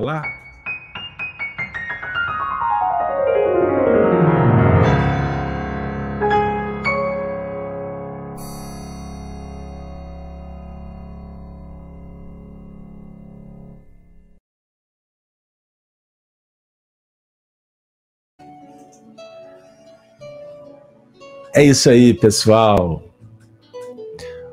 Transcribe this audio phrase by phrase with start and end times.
[0.00, 0.22] lá?
[21.54, 23.02] É isso aí, pessoal.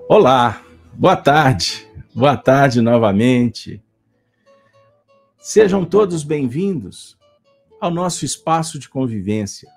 [0.09, 0.61] Olá,
[0.93, 3.81] boa tarde, boa tarde novamente.
[5.51, 7.17] Sejam todos bem-vindos
[7.81, 9.67] ao nosso espaço de convivência.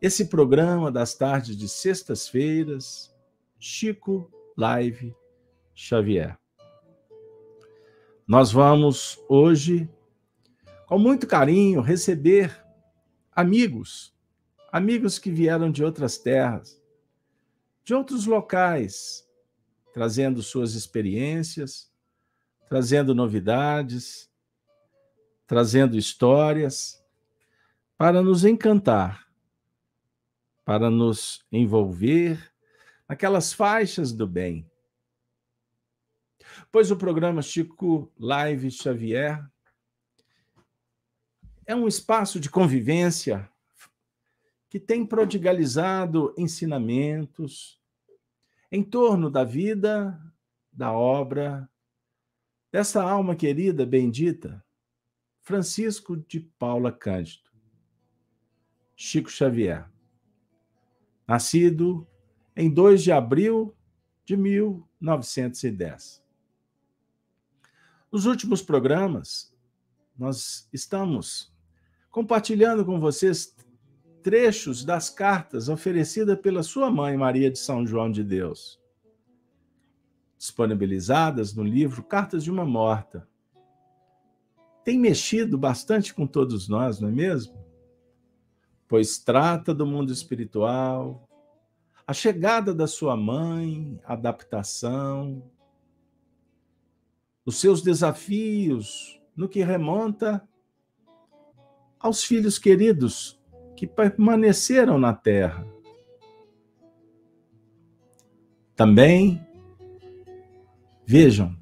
[0.00, 3.14] Esse programa das tardes de sextas-feiras,
[3.56, 5.14] Chico Live
[5.72, 6.36] Xavier.
[8.26, 9.88] Nós vamos hoje,
[10.88, 12.66] com muito carinho, receber
[13.30, 14.12] amigos,
[14.72, 16.82] amigos que vieram de outras terras,
[17.84, 19.24] de outros locais,
[19.94, 21.92] trazendo suas experiências,
[22.68, 24.31] trazendo novidades,
[25.52, 27.04] trazendo histórias
[27.98, 29.28] para nos encantar,
[30.64, 32.54] para nos envolver
[33.06, 34.66] naquelas faixas do bem.
[36.70, 39.46] Pois o programa Chico Live Xavier
[41.66, 43.46] é um espaço de convivência
[44.70, 47.78] que tem prodigalizado ensinamentos
[48.70, 50.18] em torno da vida,
[50.72, 51.68] da obra
[52.72, 54.64] dessa alma querida, bendita,
[55.42, 57.50] Francisco de Paula Cândido,
[58.94, 59.90] Chico Xavier,
[61.26, 62.06] nascido
[62.54, 63.76] em 2 de abril
[64.24, 66.22] de 1910.
[68.12, 69.52] Nos últimos programas,
[70.16, 71.52] nós estamos
[72.08, 73.56] compartilhando com vocês
[74.22, 78.80] trechos das cartas oferecidas pela sua mãe, Maria de São João de Deus,
[80.38, 83.28] disponibilizadas no livro Cartas de uma Morta.
[84.84, 87.54] Tem mexido bastante com todos nós, não é mesmo?
[88.88, 91.28] Pois trata do mundo espiritual,
[92.06, 95.42] a chegada da sua mãe, a adaptação,
[97.44, 100.46] os seus desafios no que remonta
[101.98, 103.40] aos filhos queridos
[103.76, 105.66] que permaneceram na terra.
[108.74, 109.40] Também,
[111.06, 111.56] vejam,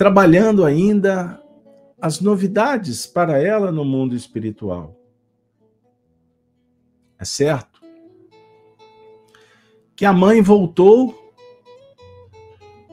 [0.00, 1.44] trabalhando ainda
[2.00, 4.98] as novidades para ela no mundo espiritual.
[7.18, 7.82] É certo
[9.94, 11.34] que a mãe voltou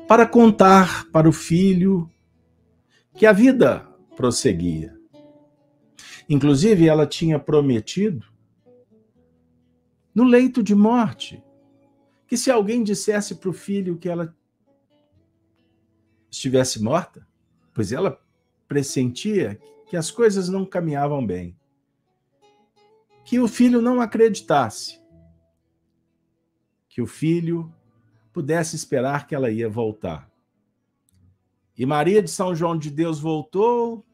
[0.06, 2.10] para contar para o filho
[3.14, 3.88] que a vida
[4.18, 4.94] prosseguia.
[6.28, 8.28] Inclusive, ela tinha prometido,
[10.14, 11.42] no leito de morte,
[12.28, 14.37] que se alguém dissesse para o filho que ela
[16.30, 17.28] estivesse morta,
[17.74, 18.22] pois ela
[18.68, 21.58] pressentia que as coisas não caminhavam bem,
[23.24, 25.02] que o filho não acreditasse,
[26.90, 27.74] que o filho
[28.34, 30.30] pudesse esperar que ela ia voltar.
[31.78, 34.06] E Maria de São João de Deus voltou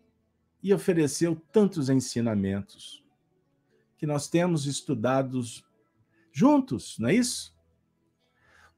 [0.61, 3.03] e ofereceu tantos ensinamentos
[3.97, 5.65] que nós temos estudados
[6.31, 7.55] juntos, não é isso?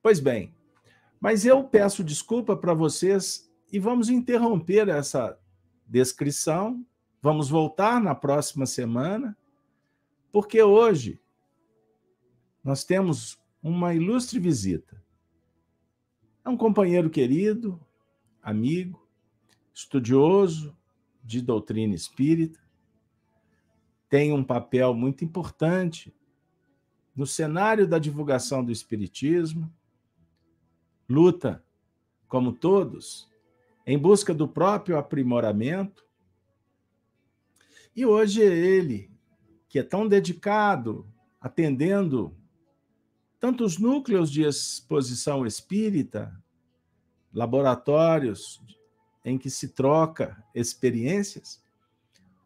[0.01, 0.53] Pois bem,
[1.19, 5.37] mas eu peço desculpa para vocês e vamos interromper essa
[5.87, 6.85] descrição.
[7.21, 9.37] Vamos voltar na próxima semana,
[10.31, 11.19] porque hoje
[12.63, 15.03] nós temos uma ilustre visita.
[16.43, 17.79] É um companheiro querido,
[18.41, 19.07] amigo,
[19.73, 20.75] estudioso,
[21.23, 22.59] de doutrina espírita,
[24.07, 26.15] tem um papel muito importante
[27.15, 29.73] no cenário da divulgação do espiritismo,
[31.07, 31.63] luta,
[32.27, 33.29] como todos,
[33.85, 36.05] em busca do próprio aprimoramento.
[37.95, 39.11] E hoje é ele,
[39.69, 41.07] que é tão dedicado,
[41.39, 42.35] atendendo
[43.39, 46.35] tantos núcleos de exposição espírita,
[47.33, 48.61] laboratórios
[49.23, 51.61] em que se troca experiências.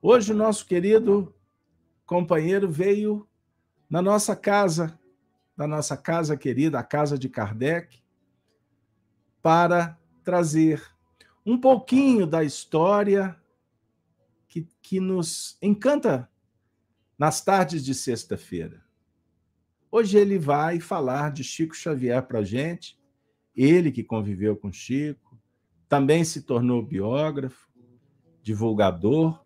[0.02, 1.34] Hoje, o nosso querido
[2.06, 3.28] companheiro veio
[3.90, 4.98] na nossa casa,
[5.56, 8.02] na nossa casa querida, a casa de Kardec,
[9.42, 10.84] para trazer
[11.46, 13.36] um pouquinho da história
[14.48, 16.30] que, que nos encanta
[17.18, 18.84] nas tardes de sexta-feira.
[19.92, 23.00] Hoje ele vai falar de Chico Xavier para a gente,
[23.56, 25.38] ele que conviveu com Chico,
[25.88, 27.68] também se tornou biógrafo,
[28.44, 29.44] divulgador.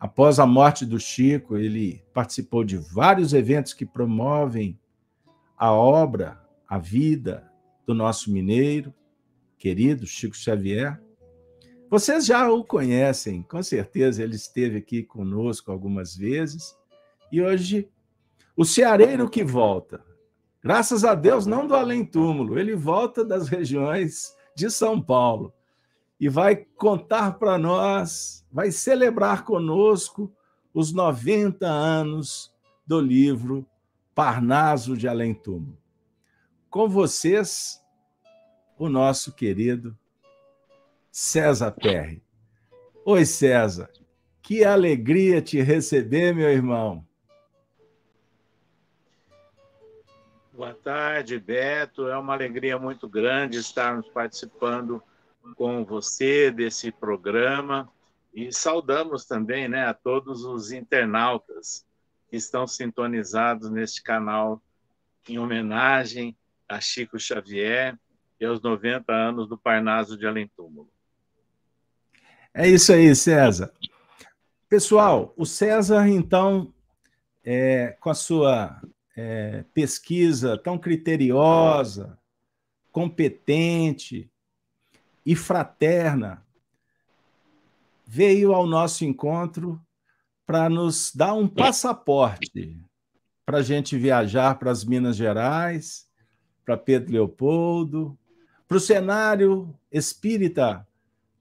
[0.00, 4.80] Após a morte do Chico, ele participou de vários eventos que promovem
[5.56, 7.50] a obra, a vida
[7.86, 8.92] do nosso mineiro,
[9.56, 11.00] querido Chico Xavier.
[11.88, 16.76] Vocês já o conhecem, com certeza ele esteve aqui conosco algumas vezes.
[17.30, 17.88] E hoje,
[18.56, 20.04] o ceareiro que volta,
[20.60, 25.54] graças a Deus, não do além-túmulo, ele volta das regiões de São Paulo
[26.18, 30.32] e vai contar para nós, vai celebrar conosco
[30.74, 32.52] os 90 anos
[32.86, 33.64] do livro
[34.14, 35.78] Parnaso de Além Túmulo.
[36.76, 37.82] Com vocês,
[38.76, 39.98] o nosso querido
[41.10, 42.22] César Perry.
[43.02, 43.90] Oi, César.
[44.42, 47.02] Que alegria te receber, meu irmão.
[50.52, 52.08] Boa tarde, Beto.
[52.08, 55.02] É uma alegria muito grande estarmos participando
[55.56, 57.90] com você desse programa
[58.34, 61.86] e saudamos também né, a todos os internautas
[62.28, 64.60] que estão sintonizados neste canal
[65.26, 66.36] em homenagem
[66.68, 67.98] a Chico Xavier
[68.40, 70.90] e aos 90 anos do Parnaso de Além Túmulo.
[72.52, 73.72] É isso aí, César.
[74.68, 76.72] Pessoal, o César, então,
[77.44, 78.80] é, com a sua
[79.16, 82.18] é, pesquisa tão criteriosa,
[82.90, 84.30] competente
[85.24, 86.44] e fraterna,
[88.06, 89.80] veio ao nosso encontro
[90.46, 92.80] para nos dar um passaporte
[93.44, 96.05] para a gente viajar para as Minas Gerais,
[96.66, 98.18] para Pedro Leopoldo,
[98.66, 100.84] para o cenário espírita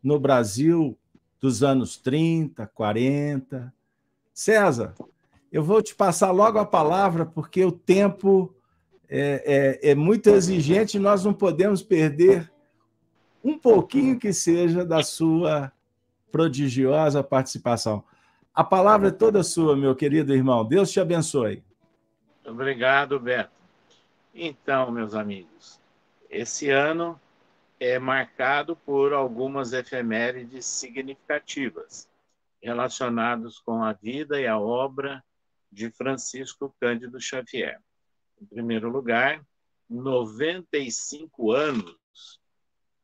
[0.01, 0.95] no Brasil
[1.41, 3.73] dos anos 30, 40.
[4.31, 4.93] César,
[5.51, 8.53] eu vou te passar logo a palavra, porque o tempo
[9.09, 12.51] é, é, é muito exigente e nós não podemos perder
[13.43, 15.71] um pouquinho que seja da sua
[16.31, 18.03] prodigiosa participação.
[18.53, 20.63] A palavra é toda sua, meu querido irmão.
[20.63, 21.63] Deus te abençoe.
[22.45, 23.54] Obrigado, Beto.
[24.37, 25.79] Então, meus amigos,
[26.29, 27.17] esse ano
[27.79, 32.09] é marcado por algumas efemérides significativas
[32.61, 35.23] relacionadas com a vida e a obra
[35.71, 37.81] de Francisco Cândido Xavier.
[38.41, 39.41] Em primeiro lugar,
[39.89, 41.95] 95 anos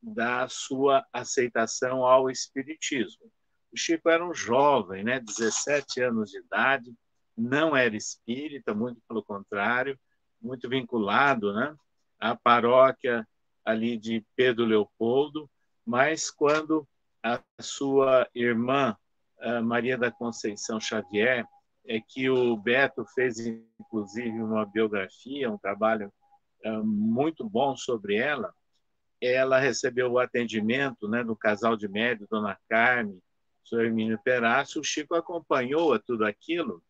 [0.02, 3.32] da sua aceitação ao espiritismo.
[3.72, 6.94] O Chico era um jovem, né, 17 anos de idade,
[7.38, 9.98] não era espírita, muito pelo contrário,
[10.42, 11.76] muito vinculado, né,
[12.20, 13.28] à paróquia
[13.64, 15.50] ali de Pedro Leopoldo,
[15.86, 16.88] mas quando
[17.24, 18.98] a sua irmã
[19.42, 21.46] a Maria da Conceição Xavier,
[21.86, 26.14] é que o Beto fez inclusive uma biografia, um trabalho
[26.64, 28.54] é, muito bom sobre ela.
[29.20, 33.20] Ela recebeu o atendimento né, do casal de médios, Dona Carme,
[33.64, 33.86] Sr.
[33.86, 34.82] Hermínio Perácio.
[34.82, 36.84] O Chico acompanhou tudo aquilo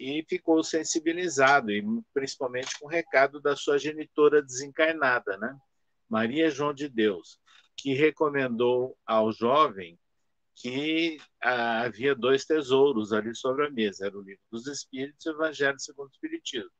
[0.00, 5.56] e ficou sensibilizado, e principalmente com o recado da sua genitora desencarnada, né?
[6.08, 7.38] Maria João de Deus,
[7.76, 9.98] que recomendou ao jovem
[10.60, 15.28] que ah, havia dois tesouros ali sobre a mesa, era o livro dos Espíritos e
[15.28, 16.70] o Evangelho segundo o Espiritismo,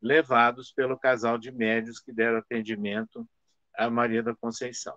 [0.00, 3.28] levados pelo casal de médios que deram atendimento
[3.76, 4.96] a Maria da Conceição.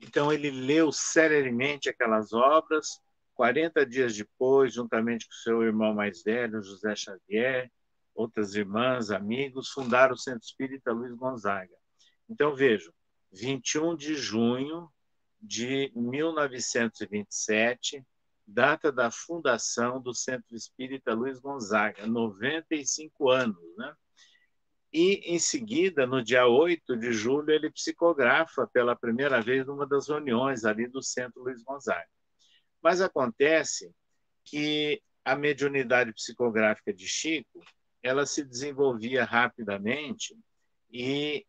[0.00, 3.00] Então ele leu seriamente aquelas obras,
[3.34, 7.72] 40 dias depois, juntamente com seu irmão mais velho, José Xavier,
[8.14, 11.74] outras irmãs, amigos, fundaram o Centro Espírita Luiz Gonzaga.
[12.28, 12.92] Então, vejam,
[13.32, 14.88] 21 de junho
[15.40, 18.04] de 1927,
[18.46, 23.92] data da fundação do Centro Espírita Luiz Gonzaga, 95 anos, né?
[24.92, 30.08] E, em seguida, no dia 8 de julho, ele psicografa pela primeira vez numa das
[30.08, 32.06] reuniões ali do Centro Luiz Gonzaga.
[32.82, 33.90] Mas acontece
[34.44, 37.62] que a mediunidade psicográfica de Chico
[38.02, 40.36] ela se desenvolvia rapidamente
[40.92, 41.46] e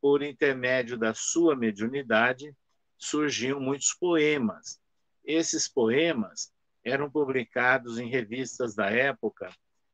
[0.00, 2.54] por intermédio da sua mediunidade,
[2.96, 4.80] surgiam muitos poemas.
[5.24, 9.50] Esses poemas eram publicados em revistas da época,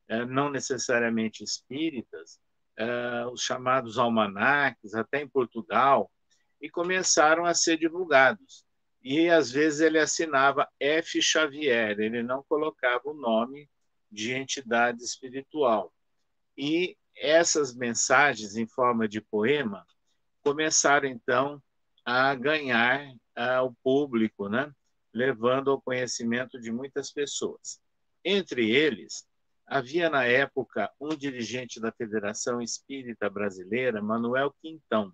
[0.08, 2.38] eh, não necessariamente espíritas,
[2.76, 6.10] eh, os chamados almanaques, até em Portugal,
[6.60, 8.64] e começaram a ser divulgados.
[9.08, 11.22] E às vezes ele assinava F.
[11.22, 13.70] Xavier, ele não colocava o nome
[14.10, 15.94] de entidade espiritual.
[16.58, 19.86] E essas mensagens em forma de poema
[20.42, 21.62] começaram então
[22.04, 23.06] a ganhar
[23.38, 24.72] uh, o público, né?
[25.14, 27.80] levando ao conhecimento de muitas pessoas.
[28.24, 29.24] Entre eles,
[29.68, 35.12] havia na época um dirigente da Federação Espírita Brasileira, Manuel Quintão,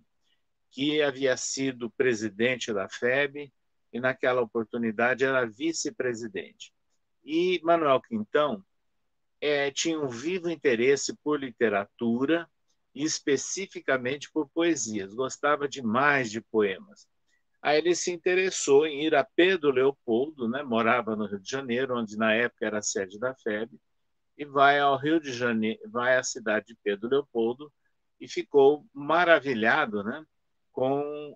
[0.71, 3.53] que havia sido presidente da FEB
[3.93, 6.73] e naquela oportunidade era vice-presidente.
[7.23, 8.65] E Manuel Quintão
[9.39, 12.49] é, tinha um vivo interesse por literatura
[12.93, 17.07] especificamente por poesias, gostava demais de poemas.
[17.61, 20.61] Aí ele se interessou em ir a Pedro Leopoldo, né?
[20.63, 23.79] morava no Rio de Janeiro, onde na época era a sede da FEB,
[24.37, 27.71] e vai ao Rio de Janeiro, vai à cidade de Pedro Leopoldo
[28.19, 30.25] e ficou maravilhado né?
[30.71, 31.35] com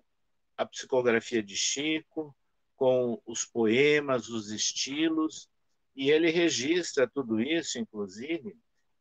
[0.56, 2.36] a psicografia de Chico,
[2.78, 5.50] com os poemas, os estilos,
[5.96, 8.56] e ele registra tudo isso, inclusive,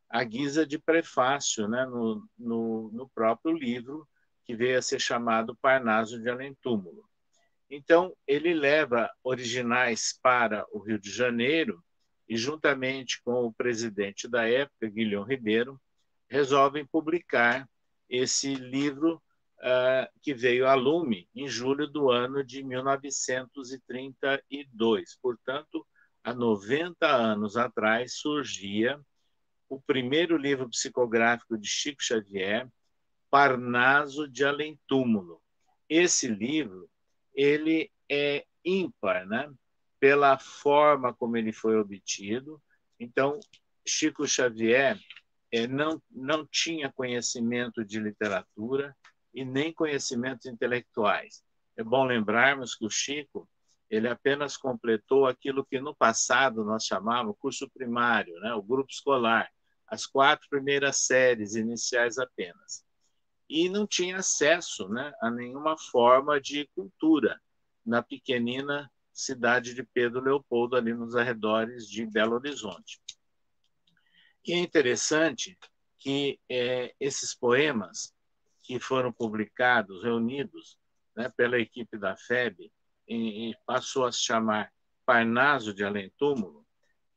[0.10, 1.86] à guisa de prefácio né?
[1.86, 4.08] no, no, no próprio livro,
[4.44, 7.08] que veio a ser chamado Parnaso de Além Túmulo.
[7.70, 11.84] Então, ele leva originais para o Rio de Janeiro
[12.28, 15.80] e, juntamente com o presidente da época, Guilherme Ribeiro,
[16.28, 17.70] resolvem publicar
[18.10, 19.22] esse livro
[20.22, 25.18] que veio a lume em julho do ano de 1932.
[25.22, 25.86] Portanto,
[26.24, 29.00] há 90 anos atrás surgia
[29.70, 32.68] o primeiro livro psicográfico de Chico Xavier,
[33.30, 35.42] Parnaso de Além Túmulo.
[35.90, 36.90] Esse livro
[37.34, 39.52] ele é ímpar, né?
[40.00, 42.62] Pela forma como ele foi obtido.
[43.00, 43.40] Então,
[43.86, 45.00] Chico Xavier
[45.52, 48.96] é, não, não tinha conhecimento de literatura
[49.38, 51.44] e nem conhecimentos intelectuais.
[51.78, 53.48] É bom lembrarmos que o Chico
[53.88, 58.52] ele apenas completou aquilo que no passado nós chamávamos curso primário, né?
[58.56, 59.48] o grupo escolar,
[59.86, 62.84] as quatro primeiras séries iniciais apenas
[63.48, 67.40] e não tinha acesso né, a nenhuma forma de cultura
[67.86, 73.00] na pequenina cidade de Pedro Leopoldo, ali nos arredores de Belo Horizonte.
[74.44, 75.56] E é interessante
[76.00, 78.14] que é, esses poemas
[78.68, 80.78] que foram publicados, reunidos
[81.16, 82.70] né, pela equipe da FEB,
[83.08, 84.70] e, e, passou a se chamar
[85.06, 86.68] Parnaso de Além Túmulo,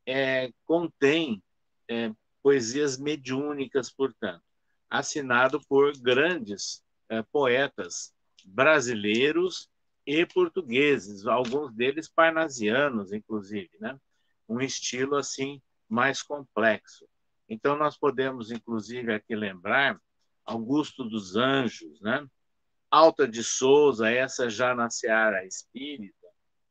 [0.06, 1.42] é, contém
[1.88, 4.44] é, poesias mediúnicas, portanto
[4.90, 8.12] assinado por grandes é, poetas
[8.44, 9.70] brasileiros
[10.04, 13.96] e portugueses, alguns deles parnasianos, inclusive, né?
[14.48, 17.06] Um estilo assim mais complexo.
[17.48, 20.00] Então nós podemos inclusive aqui lembrar
[20.44, 22.26] Augusto dos Anjos, né?
[22.90, 26.26] Alta de Souza, essa já na seara espírita,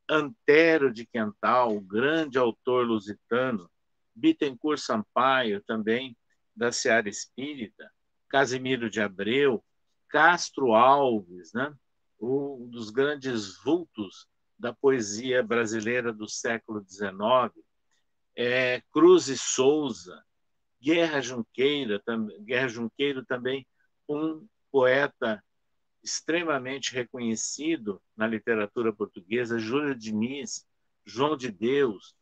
[0.08, 3.70] Antero de Quental, grande autor lusitano,
[4.14, 6.16] Bittencourt Sampaio, também
[6.54, 7.90] da seara espírita,
[8.28, 9.64] Casimiro de Abreu,
[10.08, 11.74] Castro Alves, né?
[12.20, 17.10] um dos grandes vultos da poesia brasileira do século XIX,
[18.36, 20.22] é, Cruz e Souza,
[20.80, 22.02] Guerra Junqueira,
[22.40, 23.66] Guerra Junqueiro também
[24.08, 25.42] um poeta
[26.02, 30.66] extremamente reconhecido na literatura portuguesa, Júlio Diniz,
[31.04, 32.14] João de Deus,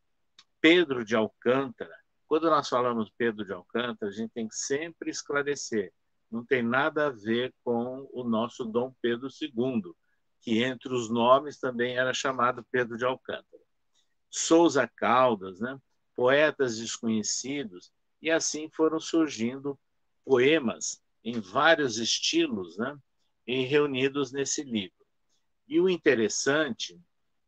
[0.61, 1.97] Pedro de Alcântara.
[2.27, 5.93] Quando nós falamos Pedro de Alcântara, a gente tem que sempre esclarecer
[6.31, 9.95] não tem nada a ver com o nosso Dom Pedro II,
[10.41, 13.63] que entre os nomes também era chamado Pedro de Alcântara.
[14.31, 15.79] Souza Caldas, né?
[16.15, 19.79] poetas desconhecidos, e assim foram surgindo
[20.25, 22.99] poemas em vários estilos, né?
[23.49, 24.93] e reunidos nesse livro.
[25.67, 27.01] E o interessante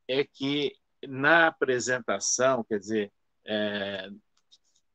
[0.08, 0.74] é que
[1.06, 3.12] na apresentação, quer dizer,
[3.44, 4.08] é,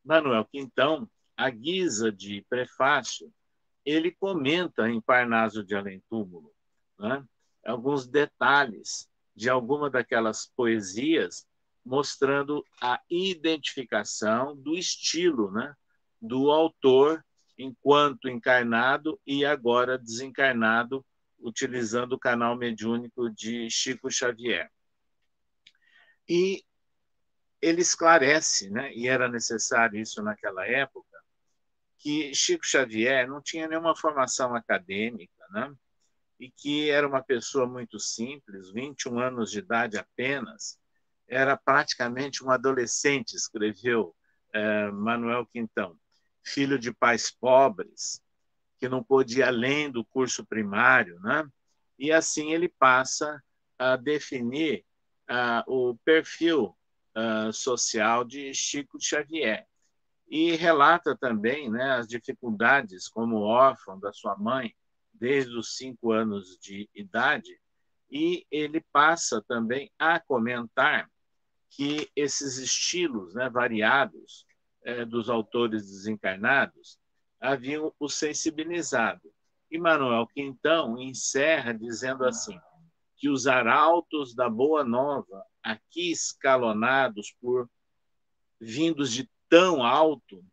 [0.04, 3.32] Manuel Quintão, a guisa de prefácio,
[3.86, 6.52] ele comenta em Parnaso de Além Túmulo
[6.98, 7.24] né,
[7.64, 11.46] alguns detalhes de alguma daquelas poesias,
[11.86, 15.76] mostrando a identificação do estilo né,
[16.22, 17.24] do autor
[17.58, 21.06] enquanto encarnado e agora desencarnado,
[21.40, 24.70] utilizando o canal mediúnico de Chico Xavier.
[26.28, 26.64] E
[27.62, 31.06] ele esclarece, né, e era necessário isso naquela época,
[31.98, 35.74] que Chico Xavier não tinha nenhuma formação acadêmica, né?
[36.40, 40.80] e que era uma pessoa muito simples, 21 anos de idade apenas,
[41.28, 44.16] era praticamente um adolescente, escreveu
[44.54, 45.98] é, Manuel Quintão,
[46.44, 48.22] filho de pais pobres,
[48.80, 51.48] que não podia além do curso primário, né?
[51.98, 53.42] e assim ele passa
[53.80, 54.86] a definir
[55.66, 56.76] o perfil
[57.52, 59.66] social de Chico Xavier
[60.28, 64.76] e relata também né, as dificuldades como órfão da sua mãe
[65.14, 67.60] desde os cinco anos de idade,
[68.12, 71.10] e ele passa também a comentar
[71.76, 74.46] que esses estilos né, variados
[74.84, 76.98] é, dos autores desencarnados
[77.40, 79.30] haviam o sensibilizado.
[79.70, 82.58] E Manuel Quintão encerra dizendo assim,
[83.18, 87.70] que os arautos da Boa Nova, aqui escalonados por
[88.60, 90.44] vindos de tão alto,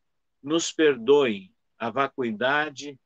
[0.43, 2.99] nos perdoem a vacuidade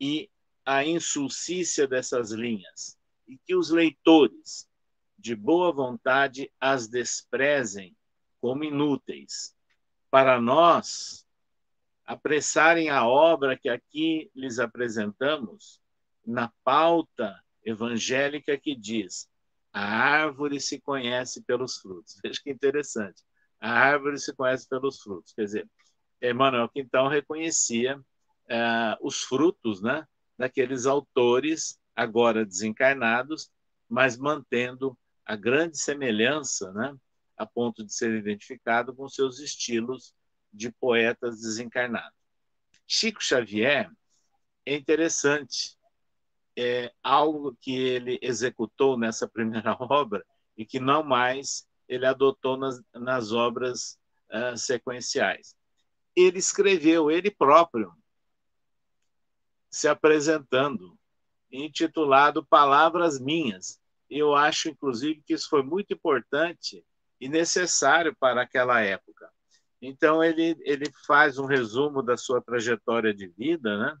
[0.00, 0.30] e
[0.64, 2.96] a insulcícia dessas linhas.
[3.26, 4.68] e que os leitores,
[5.24, 7.96] de boa vontade, as desprezem
[8.42, 9.56] como inúteis.
[10.10, 11.26] Para nós,
[12.04, 15.80] apressarem a obra que aqui lhes apresentamos,
[16.26, 19.26] na pauta evangélica que diz:
[19.72, 22.16] a árvore se conhece pelos frutos.
[22.22, 23.22] Veja que interessante.
[23.58, 25.32] A árvore se conhece pelos frutos.
[25.32, 25.70] Quer dizer,
[26.20, 33.50] Emmanuel Quintão reconhecia uh, os frutos né, daqueles autores agora desencarnados,
[33.88, 34.94] mas mantendo
[35.26, 36.94] a grande semelhança, né,
[37.36, 40.14] a ponto de ser identificado com seus estilos
[40.52, 42.16] de poetas desencarnados.
[42.86, 43.90] Chico Xavier
[44.66, 45.76] é interessante,
[46.56, 50.24] é algo que ele executou nessa primeira obra
[50.56, 53.98] e que não mais ele adotou nas, nas obras
[54.30, 55.56] uh, sequenciais.
[56.14, 57.92] Ele escreveu, ele próprio,
[59.68, 60.96] se apresentando,
[61.50, 63.80] intitulado Palavras Minhas.
[64.16, 66.84] Eu acho, inclusive, que isso foi muito importante
[67.20, 69.28] e necessário para aquela época.
[69.82, 73.98] Então, ele, ele faz um resumo da sua trajetória de vida, né?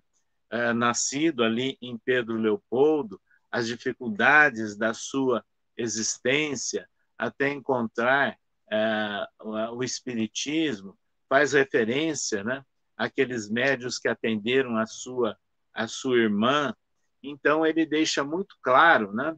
[0.50, 5.44] É, nascido ali em Pedro Leopoldo, as dificuldades da sua
[5.76, 8.38] existência até encontrar
[8.70, 9.26] é,
[9.72, 10.96] o Espiritismo,
[11.28, 12.64] faz referência né,
[12.96, 15.36] àqueles médios que atenderam a sua,
[15.72, 16.72] a sua irmã.
[17.20, 19.34] Então, ele deixa muito claro né,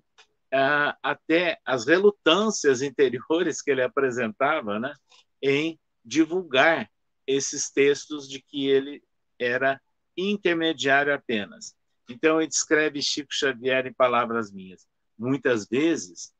[1.02, 4.94] até as relutâncias interiores que ele apresentava né,
[5.42, 6.90] em divulgar
[7.26, 9.02] esses textos de que ele
[9.38, 9.80] era
[10.16, 11.74] intermediário apenas.
[12.08, 14.86] Então, ele descreve Chico Xavier em palavras minhas.
[15.18, 16.32] Muitas vezes,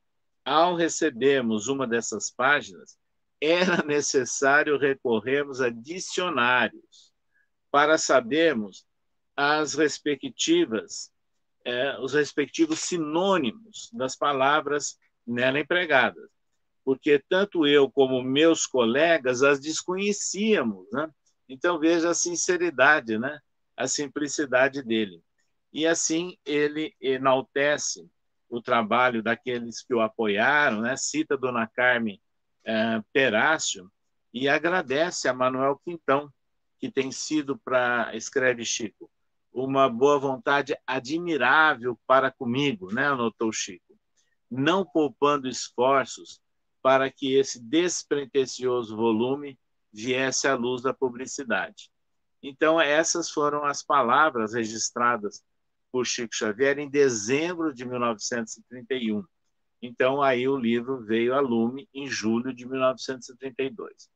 [0.44, 2.96] ao recebermos uma dessas páginas,
[3.40, 7.12] era necessário recorrermos a dicionários
[7.70, 8.87] para sabermos
[9.37, 11.12] as respectivas,
[11.66, 14.96] eh, os respectivos sinônimos das palavras
[15.26, 16.30] nela empregadas,
[16.85, 21.11] porque tanto eu como meus colegas as desconhecíamos, né?
[21.48, 23.40] Então veja a sinceridade, né?
[23.76, 25.20] A simplicidade dele.
[25.72, 28.09] E assim ele enaltece
[28.48, 30.96] o trabalho daqueles que o apoiaram, né?
[30.96, 32.20] Cita Dona Carmen
[32.64, 33.90] é, Perácio
[34.33, 36.33] e agradece a Manuel Quintão,
[36.79, 39.11] que tem sido para, escreve Chico,
[39.64, 43.07] uma boa vontade admirável para comigo, né?
[43.07, 43.99] anotou Chico,
[44.51, 46.42] não poupando esforços
[46.83, 49.59] para que esse despretensioso volume
[49.90, 51.90] viesse à luz da publicidade.
[52.42, 55.42] Então, essas foram as palavras registradas
[55.90, 59.25] por Chico Xavier em dezembro de 1931.
[59.81, 64.11] Então, aí o livro veio a lume em julho de 1932.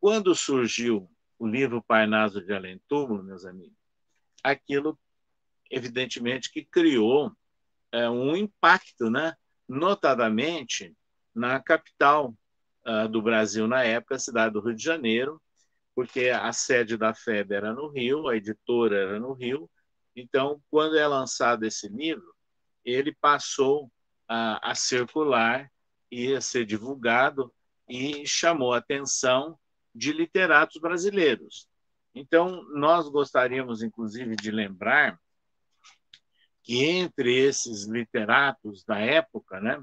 [0.00, 3.81] Quando surgiu o livro Parnaso de Além Túmulo, meus amigos,
[4.42, 4.98] aquilo,
[5.70, 7.32] evidentemente, que criou
[7.92, 9.34] é, um impacto, né?
[9.68, 10.94] notadamente
[11.34, 12.34] na capital
[12.86, 15.40] uh, do Brasil na época, a cidade do Rio de Janeiro,
[15.94, 19.70] porque a sede da FEB era no Rio, a editora era no Rio.
[20.14, 22.34] Então, quando é lançado esse livro,
[22.84, 23.90] ele passou
[24.28, 25.70] a, a circular
[26.10, 27.52] e a ser divulgado
[27.88, 29.58] e chamou a atenção
[29.94, 31.68] de literatos brasileiros.
[32.14, 35.18] Então, nós gostaríamos, inclusive, de lembrar
[36.62, 39.82] que entre esses literatos da época, né,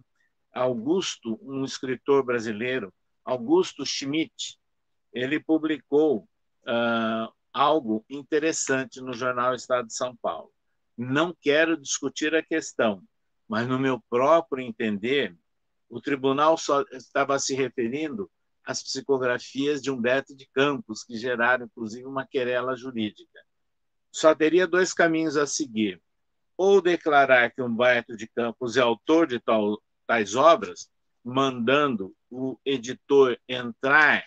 [0.54, 2.94] Augusto, um escritor brasileiro,
[3.26, 4.58] Augusto Schmidt,
[5.14, 6.28] ele publicou
[6.64, 10.52] uh, algo interessante no jornal Estado de São Paulo.
[10.98, 13.04] Não quero discutir a questão,
[13.48, 15.36] mas no meu próprio entender,
[15.90, 18.30] o tribunal só estava se referindo
[18.70, 23.40] às psicografias de Humberto de Campos, que geraram, inclusive, uma querela jurídica.
[24.12, 26.00] Só teria dois caminhos a seguir.
[26.56, 30.88] Ou declarar que Humberto de Campos é autor de tal, tais obras,
[31.24, 34.24] mandando o editor entrar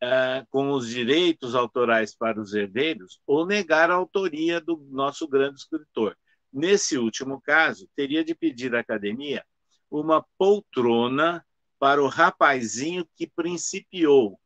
[0.00, 5.58] uh, com os direitos autorais para os herdeiros, ou negar a autoria do nosso grande
[5.58, 6.16] escritor.
[6.52, 9.44] Nesse último caso, teria de pedir à academia
[9.90, 11.44] uma poltrona
[11.80, 14.38] para o rapazinho que principiou,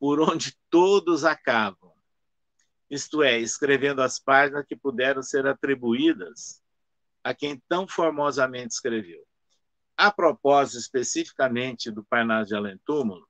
[0.00, 1.92] por onde todos acabam.
[2.90, 6.62] Isto é, escrevendo as páginas que puderam ser atribuídas
[7.22, 9.22] a quem tão formosamente escreveu.
[9.94, 13.28] A propósito especificamente do Parnaso de Além Túmulo,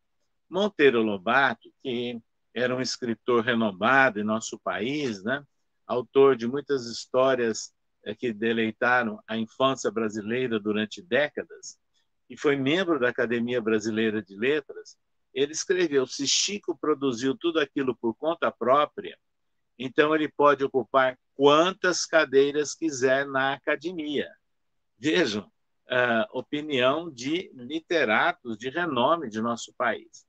[0.48, 2.20] Monteiro Lobato, que
[2.54, 5.44] era um escritor renomado em nosso país, né?
[5.84, 7.72] autor de muitas histórias
[8.04, 11.76] é, que deleitaram a infância brasileira durante décadas,
[12.28, 14.96] e foi membro da Academia Brasileira de Letras,
[15.32, 19.18] ele escreveu: se Chico produziu tudo aquilo por conta própria,
[19.78, 24.28] então ele pode ocupar quantas cadeiras quiser na academia.
[24.98, 25.50] Vejam,
[25.88, 30.26] a opinião de literatos de renome de nosso país.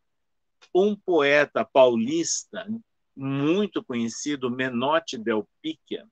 [0.74, 2.66] Um poeta paulista
[3.16, 6.08] muito conhecido, Menotti del Picchia,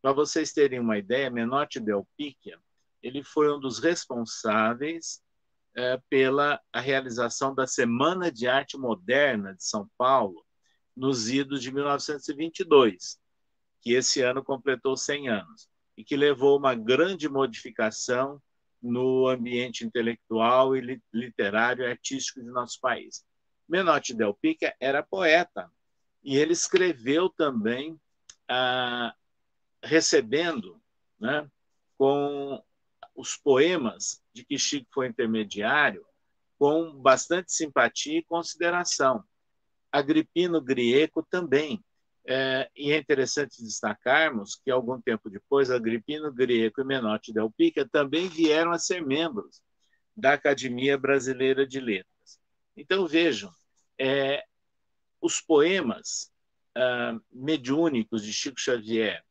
[0.00, 2.58] para vocês terem uma ideia, Menotti del Picchia,
[3.02, 5.20] ele foi um dos responsáveis
[5.74, 10.44] é, pela a realização da Semana de Arte Moderna de São Paulo,
[10.96, 13.18] nos idos de 1922,
[13.80, 18.40] que esse ano completou 100 anos, e que levou uma grande modificação
[18.82, 23.24] no ambiente intelectual e literário e artístico de nosso país.
[23.68, 25.70] Menotti Del Picchia era poeta
[26.22, 27.98] e ele escreveu também
[28.48, 29.14] ah,
[29.82, 30.80] recebendo
[31.18, 31.48] né,
[31.96, 32.62] com
[33.14, 36.04] os poemas de que Chico foi intermediário
[36.58, 39.24] com bastante simpatia e consideração.
[39.90, 41.82] Agripino Grieco também.
[42.24, 47.88] É, e é interessante destacarmos que, algum tempo depois, Agripino Grieco e Menotti Del Pica
[47.88, 49.60] também vieram a ser membros
[50.16, 52.40] da Academia Brasileira de Letras.
[52.76, 53.52] Então, vejam,
[53.98, 54.44] é,
[55.20, 56.30] os poemas
[56.76, 59.22] uh, mediúnicos de Chico Xavier,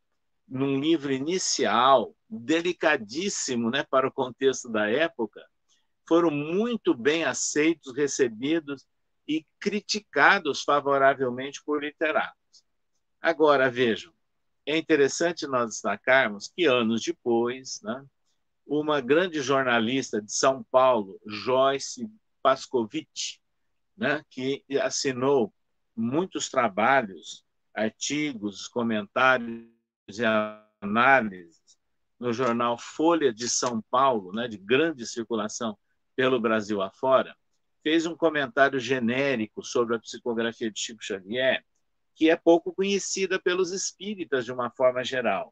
[0.48, 5.46] num livro inicial, delicadíssimo né, para o contexto da época,
[6.08, 8.88] foram muito bem aceitos, recebidos
[9.28, 12.64] e criticados favoravelmente por literatos.
[13.22, 14.14] Agora, vejam,
[14.66, 18.06] é interessante nós destacarmos que anos depois, né,
[18.66, 22.10] uma grande jornalista de São Paulo, Joyce
[22.42, 23.40] Pascovitch,
[23.98, 25.54] né, que assinou
[25.96, 29.68] muitos trabalhos, artigos, comentários
[30.08, 30.24] e
[30.82, 31.61] análises
[32.22, 35.76] no jornal Folha de São Paulo, né, de grande circulação
[36.16, 37.36] pelo Brasil afora,
[37.82, 41.66] fez um comentário genérico sobre a psicografia de Chico Xavier,
[42.14, 45.52] que é pouco conhecida pelos espíritas de uma forma geral.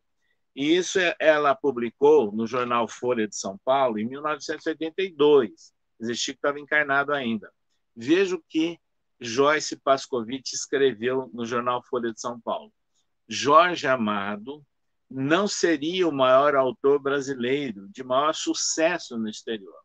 [0.56, 5.74] E isso é, ela publicou no jornal Folha de São Paulo em 1982.
[6.14, 7.52] Chico estava encarnado ainda.
[7.96, 8.80] Veja o que
[9.20, 12.72] Joyce Pascovitch escreveu no jornal Folha de São Paulo.
[13.28, 14.64] Jorge Amado
[15.10, 19.80] não seria o maior autor brasileiro de maior sucesso no exterior.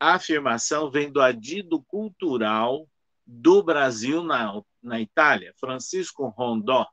[0.00, 2.88] A afirmação vem do adido cultural
[3.26, 6.86] do Brasil na, na Itália, Francisco Rondó,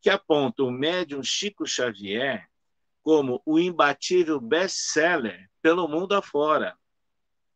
[0.00, 2.48] que aponta o médium Chico Xavier
[3.02, 6.76] como o imbatível best-seller pelo mundo afora.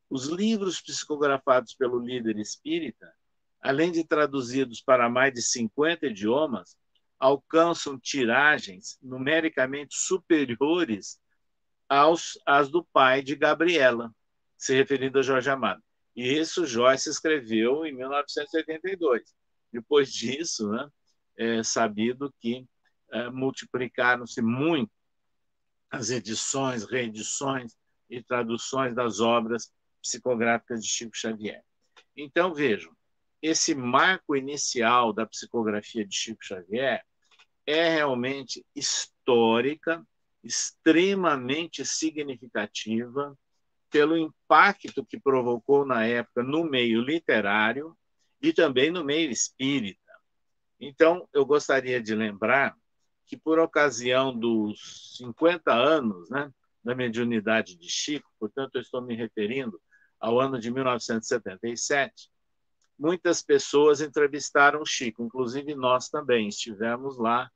[0.08, 3.12] Os livros psicografados pelo líder espírita
[3.60, 6.76] além de traduzidos para mais de 50 idiomas,
[7.18, 11.20] alcançam tiragens numericamente superiores
[11.88, 14.14] aos, às do pai de Gabriela,
[14.56, 15.82] se referindo a Jorge Amado.
[16.14, 19.22] E isso Joyce escreveu em 1982.
[19.72, 20.88] Depois disso, né,
[21.36, 22.66] é sabido que
[23.10, 24.92] é, multiplicaram-se muito
[25.90, 27.76] as edições, reedições
[28.10, 31.62] e traduções das obras psicográficas de Chico Xavier.
[32.16, 32.92] Então, vejam,
[33.40, 37.04] esse marco inicial da psicografia de Chico Xavier
[37.70, 40.02] é realmente histórica,
[40.42, 43.36] extremamente significativa
[43.90, 47.94] pelo impacto que provocou na época no meio literário
[48.40, 50.00] e também no meio espírita.
[50.80, 52.74] Então, eu gostaria de lembrar
[53.26, 56.50] que, por ocasião dos 50 anos né,
[56.82, 59.78] da mediunidade de Chico, portanto, eu estou me referindo
[60.18, 62.30] ao ano de 1977,
[62.98, 67.50] muitas pessoas entrevistaram Chico, inclusive nós também estivemos lá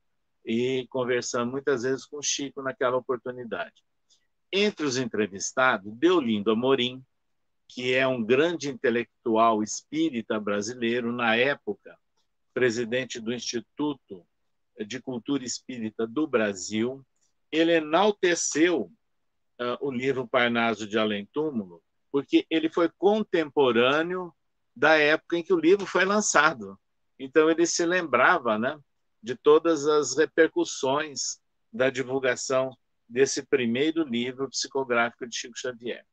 [0.45, 3.83] e conversamos muitas vezes com o Chico naquela oportunidade.
[4.51, 7.03] Entre os entrevistados, Deolindo Amorim,
[7.67, 11.97] que é um grande intelectual espírita brasileiro, na época,
[12.53, 14.25] presidente do Instituto
[14.85, 17.03] de Cultura Espírita do Brasil,
[17.51, 18.91] ele enalteceu
[19.59, 24.33] uh, o livro Parnaso de Além Túmulo, porque ele foi contemporâneo
[24.75, 26.79] da época em que o livro foi lançado.
[27.17, 28.79] Então ele se lembrava, né,
[29.23, 31.39] de todas as repercussões
[31.71, 36.05] da divulgação desse primeiro livro psicográfico de Chico Xavier.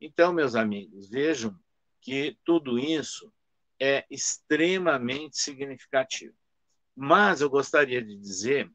[0.00, 1.54] Então, meus amigos, vejam
[2.00, 3.32] que tudo isso
[3.80, 6.34] é extremamente significativo.
[6.94, 8.70] Mas eu gostaria de dizer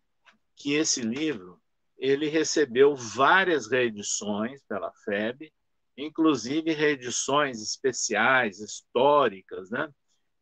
[0.56, 1.62] que esse livro
[1.97, 5.52] ele recebeu várias reedições pela FEB
[5.97, 9.89] inclusive reedições especiais, históricas, né?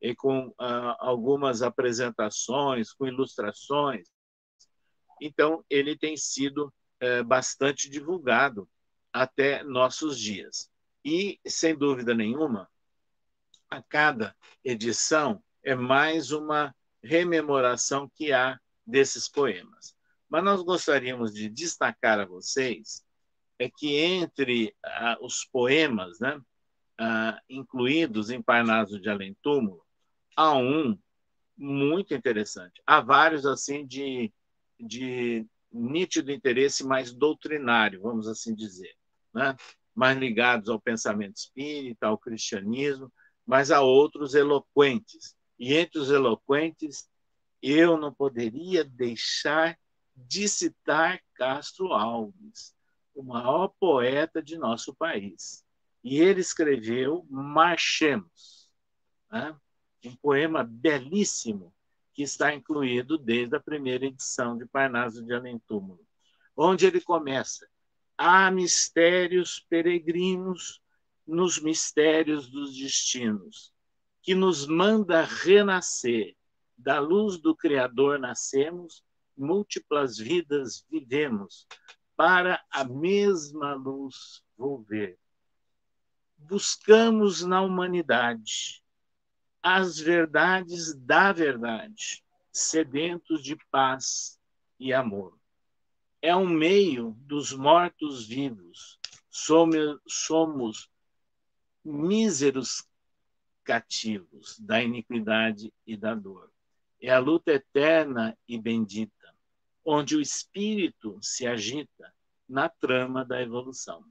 [0.05, 4.07] E com ah, algumas apresentações, com ilustrações.
[5.19, 8.69] Então, ele tem sido eh, bastante divulgado
[9.11, 10.69] até nossos dias.
[11.03, 12.69] E, sem dúvida nenhuma,
[13.69, 19.95] a cada edição é mais uma rememoração que há desses poemas.
[20.29, 23.03] Mas nós gostaríamos de destacar a vocês
[23.57, 26.39] é que entre ah, os poemas né,
[26.99, 29.84] ah, incluídos em Parnaso de Além Túmulo,
[30.35, 30.97] há um
[31.57, 32.81] muito interessante.
[32.85, 34.31] Há vários assim de,
[34.79, 38.93] de nítido interesse mais doutrinário, vamos assim dizer,
[39.33, 39.55] né?
[39.93, 43.11] mais ligados ao pensamento espírita, ao cristianismo,
[43.45, 45.35] mas há outros eloquentes.
[45.57, 47.07] E entre os eloquentes,
[47.61, 49.77] eu não poderia deixar
[50.15, 52.75] de citar Castro Alves,
[53.13, 55.63] o maior poeta de nosso país.
[56.03, 58.69] E ele escreveu Marchemos,
[59.31, 59.55] né?
[60.07, 61.73] Um poema belíssimo
[62.13, 65.99] que está incluído desde a primeira edição de Parnaso de Além Túmulo,
[66.55, 67.67] onde ele começa:
[68.17, 70.81] há mistérios peregrinos
[71.27, 73.73] nos mistérios dos destinos,
[74.21, 76.35] que nos manda renascer.
[76.77, 79.03] Da luz do Criador nascemos,
[79.37, 81.65] múltiplas vidas vivemos,
[82.17, 85.17] para a mesma luz volver.
[86.37, 88.83] Buscamos na humanidade
[89.67, 94.39] as verdades da verdade, sedentos de paz
[94.79, 95.39] e amor.
[96.21, 98.99] É um meio dos mortos-vivos.
[99.27, 100.87] Somos, somos
[101.83, 102.87] míseros
[103.63, 106.51] cativos da iniquidade e da dor.
[107.01, 109.33] É a luta eterna e bendita,
[109.83, 112.13] onde o espírito se agita
[112.47, 114.05] na trama da evolução.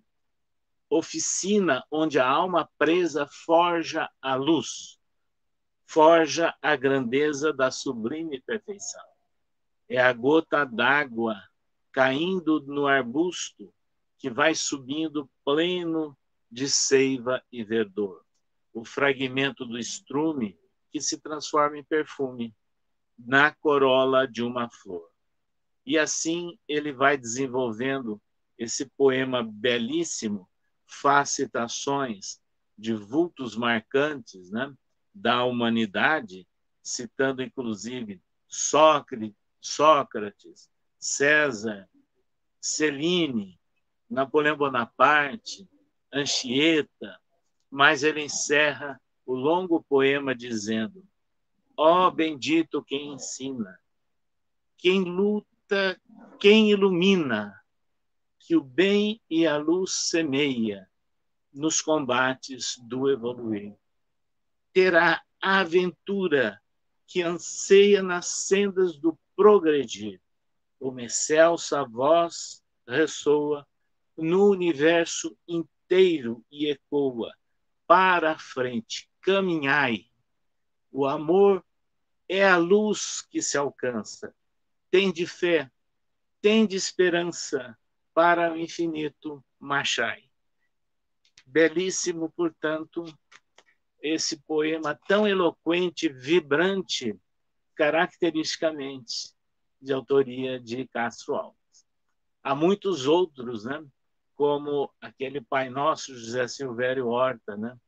[0.90, 4.98] Oficina onde a alma presa forja a luz,
[5.94, 9.04] forja a grandeza da sublime perfeição.
[9.88, 11.40] É a gota d'água
[11.92, 13.72] caindo no arbusto
[14.18, 16.18] que vai subindo pleno
[16.50, 18.24] de seiva e verdor.
[18.72, 20.58] O fragmento do estrume
[20.90, 22.52] que se transforma em perfume
[23.16, 25.08] na corola de uma flor.
[25.86, 28.20] E assim ele vai desenvolvendo
[28.58, 30.50] esse poema belíssimo,
[30.88, 32.40] faz citações
[32.76, 34.74] de vultos marcantes, né?
[35.14, 36.46] Da humanidade,
[36.82, 41.88] citando inclusive Sócrates, César,
[42.60, 43.58] Celine,
[44.10, 45.68] Napoleão Bonaparte,
[46.12, 47.18] Anchieta,
[47.70, 51.06] mas ele encerra o longo poema dizendo:
[51.76, 53.78] Ó oh, bendito quem ensina,
[54.76, 56.00] quem luta,
[56.38, 57.58] quem ilumina,
[58.38, 60.88] que o bem e a luz semeia
[61.52, 63.74] nos combates do evoluir
[64.74, 66.60] terá a aventura
[67.06, 70.20] que anseia nas sendas do progredir.
[70.80, 73.66] Uma excelsa voz ressoa
[74.16, 77.32] no universo inteiro e ecoa.
[77.86, 80.06] Para a frente, caminhai.
[80.90, 81.64] O amor
[82.28, 84.34] é a luz que se alcança.
[84.90, 85.70] Tem de fé,
[86.40, 87.78] tem de esperança
[88.12, 90.24] para o infinito marchai.
[91.46, 93.04] Belíssimo, portanto,
[94.04, 97.18] esse poema tão eloquente, vibrante,
[97.74, 99.32] caracteristicamente
[99.80, 101.86] de autoria de Castro Alves.
[102.42, 103.82] Há muitos outros, né?
[104.34, 107.78] como aquele Pai Nosso, José Silvério Horta, né?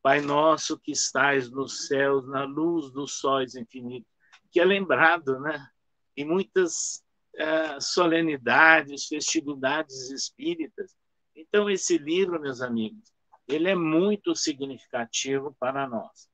[0.00, 4.10] Pai Nosso que estás nos céus, na luz dos sóis infinitos,
[4.50, 5.68] que é lembrado né?
[6.16, 10.96] em muitas uh, solenidades, festividades espíritas.
[11.36, 13.11] Então, esse livro, meus amigos,
[13.54, 16.28] ele é muito significativo para nós.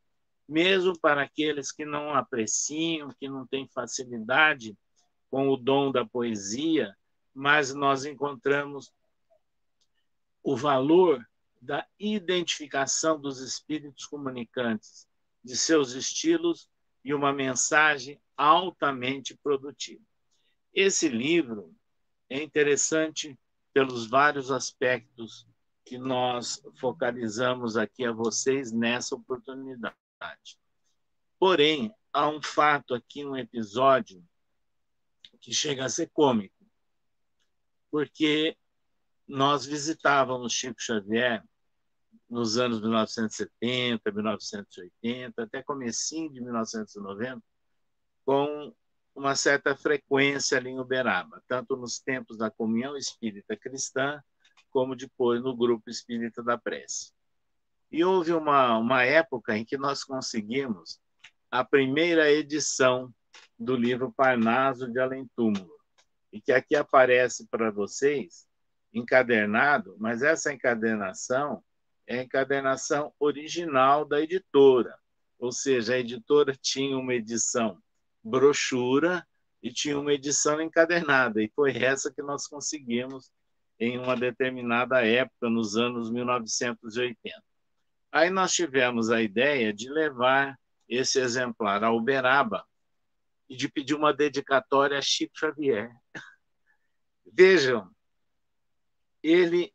[0.49, 4.77] Mesmo para aqueles que não apreciam, que não têm facilidade
[5.31, 6.97] com o dom da poesia,
[7.35, 8.93] mas nós encontramos
[10.43, 11.27] o valor
[11.61, 15.07] da identificação dos espíritos comunicantes,
[15.45, 16.69] de seus estilos
[17.05, 20.03] e uma mensagem altamente produtiva.
[20.73, 21.75] Esse livro
[22.31, 23.39] é interessante
[23.73, 25.47] pelos vários aspectos
[25.89, 29.97] que nós focalizamos aqui a vocês nessa oportunidade.
[31.39, 34.23] Porém, há um fato aqui, um episódio
[35.41, 36.55] que chega a ser cômico,
[37.91, 38.55] porque
[39.27, 41.43] nós visitávamos Chico Xavier
[42.29, 47.43] nos anos 1970, 1980, até comecinho de 1990,
[48.27, 48.75] com
[49.15, 54.23] uma certa frequência ali em Uberaba, tanto nos tempos da Comunhão Espírita Cristã,
[54.71, 57.13] como depois no Grupo Espírita da Prece.
[57.91, 61.01] E houve uma, uma época em que nós conseguimos
[61.51, 63.13] a primeira edição
[63.59, 65.79] do livro Parnaso de Além Túmulo,
[66.33, 68.47] e que aqui aparece para vocês
[68.93, 71.63] encadernado, mas essa encadernação
[72.07, 74.97] é a encadernação original da editora,
[75.39, 77.79] ou seja, a editora tinha uma edição
[78.23, 79.27] brochura
[79.63, 83.31] e tinha uma edição encadernada, e foi essa que nós conseguimos
[83.79, 87.43] em uma determinada época, nos anos 1980.
[88.11, 92.67] Aí nós tivemos a ideia de levar esse exemplar ao Uberaba
[93.49, 95.91] e de pedir uma dedicatória a Chico Xavier.
[97.33, 97.91] Vejam,
[99.23, 99.73] ele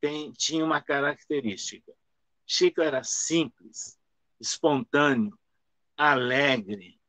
[0.00, 1.92] tem, tinha uma característica.
[2.46, 3.98] Chico era simples,
[4.40, 5.38] espontâneo,
[5.96, 7.00] alegre,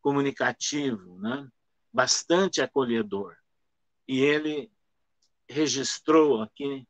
[0.00, 1.48] comunicativo, né?
[1.92, 3.36] bastante acolhedor.
[4.06, 4.70] E ele
[5.54, 6.84] registrou aqui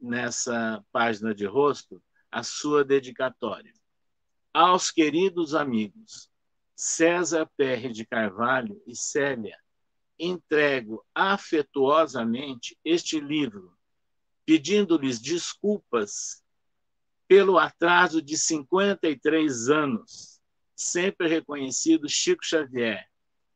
[0.00, 3.72] nessa página de rosto a sua dedicatória.
[4.52, 6.28] Aos queridos amigos
[6.74, 9.56] César Perry de Carvalho e Célia,
[10.18, 13.72] entrego afetuosamente este livro,
[14.44, 16.42] pedindo-lhes desculpas
[17.28, 20.40] pelo atraso de 53 anos,
[20.74, 23.06] sempre reconhecido Chico Xavier,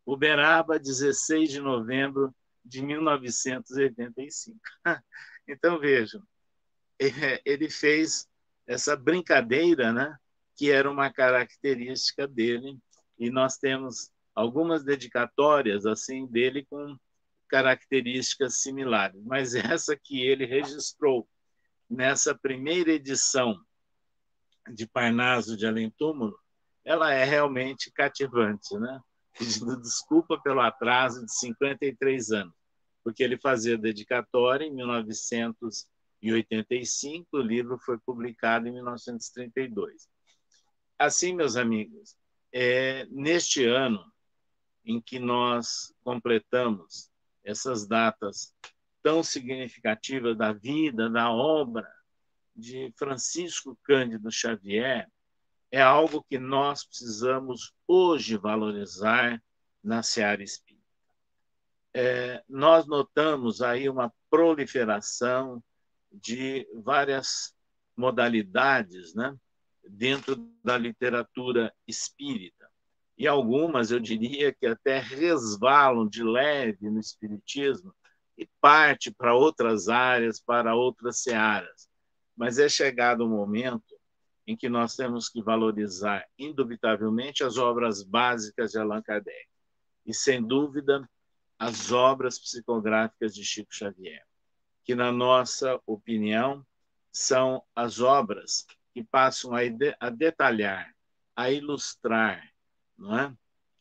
[0.07, 2.33] Uberaba, 16 de novembro
[2.64, 4.59] de 1985.
[5.49, 6.23] Então, vejam,
[7.44, 8.29] ele fez
[8.68, 10.16] essa brincadeira, né,
[10.55, 12.79] que era uma característica dele,
[13.18, 16.96] e nós temos algumas dedicatórias assim dele com
[17.49, 21.29] características similares, mas essa que ele registrou
[21.88, 23.61] nessa primeira edição
[24.73, 26.38] de Parnaso de Além Túmulo,
[26.85, 29.01] ela é realmente cativante, né?
[29.40, 32.55] Pedindo desculpa pelo atraso de 53 anos,
[33.03, 40.07] porque ele fazia dedicatória em 1985, o livro foi publicado em 1932.
[40.98, 42.14] Assim, meus amigos,
[42.53, 44.05] é, neste ano
[44.85, 47.11] em que nós completamos
[47.42, 48.55] essas datas
[49.03, 51.90] tão significativas da vida, da obra
[52.55, 55.11] de Francisco Cândido Xavier,
[55.70, 59.40] é algo que nós precisamos hoje valorizar
[59.83, 60.80] na seara espírita.
[61.94, 65.62] É, nós notamos aí uma proliferação
[66.12, 67.54] de várias
[67.96, 69.37] modalidades né,
[69.88, 72.68] dentro da literatura espírita.
[73.16, 77.94] E algumas, eu diria, que até resvalam de leve no espiritismo
[78.37, 81.88] e parte para outras áreas, para outras searas.
[82.35, 84.00] Mas é chegado o momento
[84.51, 89.47] em que nós temos que valorizar, indubitavelmente, as obras básicas de Allan Kardec.
[90.05, 91.09] E, sem dúvida,
[91.57, 94.27] as obras psicográficas de Chico Xavier,
[94.83, 96.67] que, na nossa opinião,
[97.13, 99.61] são as obras que passam a,
[100.01, 100.93] a detalhar,
[101.37, 102.43] a ilustrar,
[102.99, 103.33] é?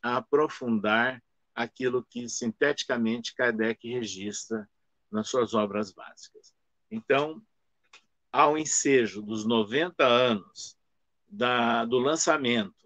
[0.04, 1.20] a aprofundar
[1.56, 4.70] aquilo que sinteticamente Kardec registra
[5.12, 6.54] nas suas obras básicas.
[6.92, 7.42] Então,
[8.32, 10.78] ao ensejo dos 90 anos
[11.28, 12.80] da, do lançamento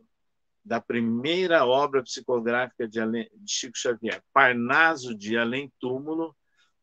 [0.64, 6.36] da primeira obra psicográfica de, de Chico Xavier, Parnaso de Além Túmulo,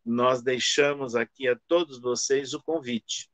[0.05, 3.31] nós deixamos aqui a todos vocês o convite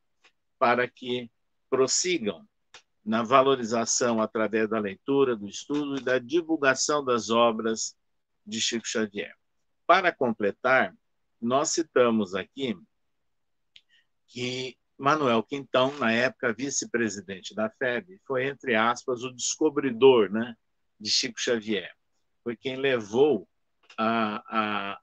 [0.58, 1.30] para que
[1.68, 2.46] prossigam
[3.04, 7.96] na valorização através da leitura, do estudo e da divulgação das obras
[8.44, 9.34] de Chico Xavier.
[9.86, 10.94] Para completar,
[11.40, 12.76] nós citamos aqui
[14.26, 20.54] que Manuel Quintão, na época vice-presidente da FEB, foi, entre aspas, o descobridor né,
[20.98, 21.92] de Chico Xavier.
[22.42, 23.48] Foi quem levou
[23.98, 25.00] a, a,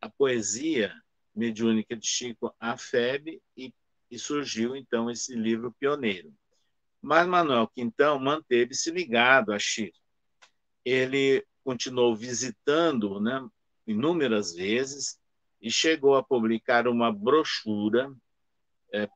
[0.00, 0.94] a poesia
[1.34, 3.74] mediúnica de Chico à FEB e
[4.14, 6.32] e surgiu então esse livro pioneiro.
[7.02, 9.98] Mas Manuel Quintão manteve-se ligado a Chico.
[10.84, 13.46] Ele continuou visitando né,
[13.86, 15.18] inúmeras vezes
[15.60, 18.14] e chegou a publicar uma brochura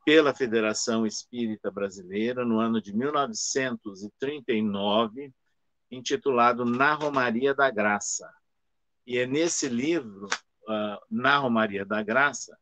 [0.05, 5.31] pela Federação Espírita Brasileira no ano de 1939,
[5.91, 8.31] intitulado Na Romaria da Graça.
[9.05, 12.57] E é nesse livro, uh, Na Romaria da Graça,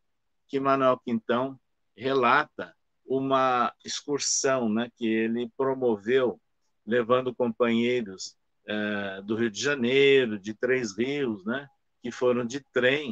[0.48, 1.60] que Manuel Quintão
[1.96, 2.74] relata
[3.06, 6.40] uma excursão né, que ele promoveu,
[6.86, 11.68] levando companheiros uh, do Rio de Janeiro, de Três Rios, né,
[12.02, 13.12] que foram de trem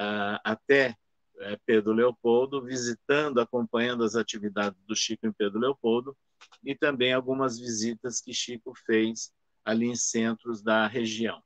[0.00, 0.96] uh, até
[1.36, 6.16] uh, Pedro Leopoldo, visitando, acompanhando as atividades do Chico em Pedro Leopoldo,
[6.64, 9.32] e também algumas visitas que Chico fez
[9.64, 11.42] ali em centros da região.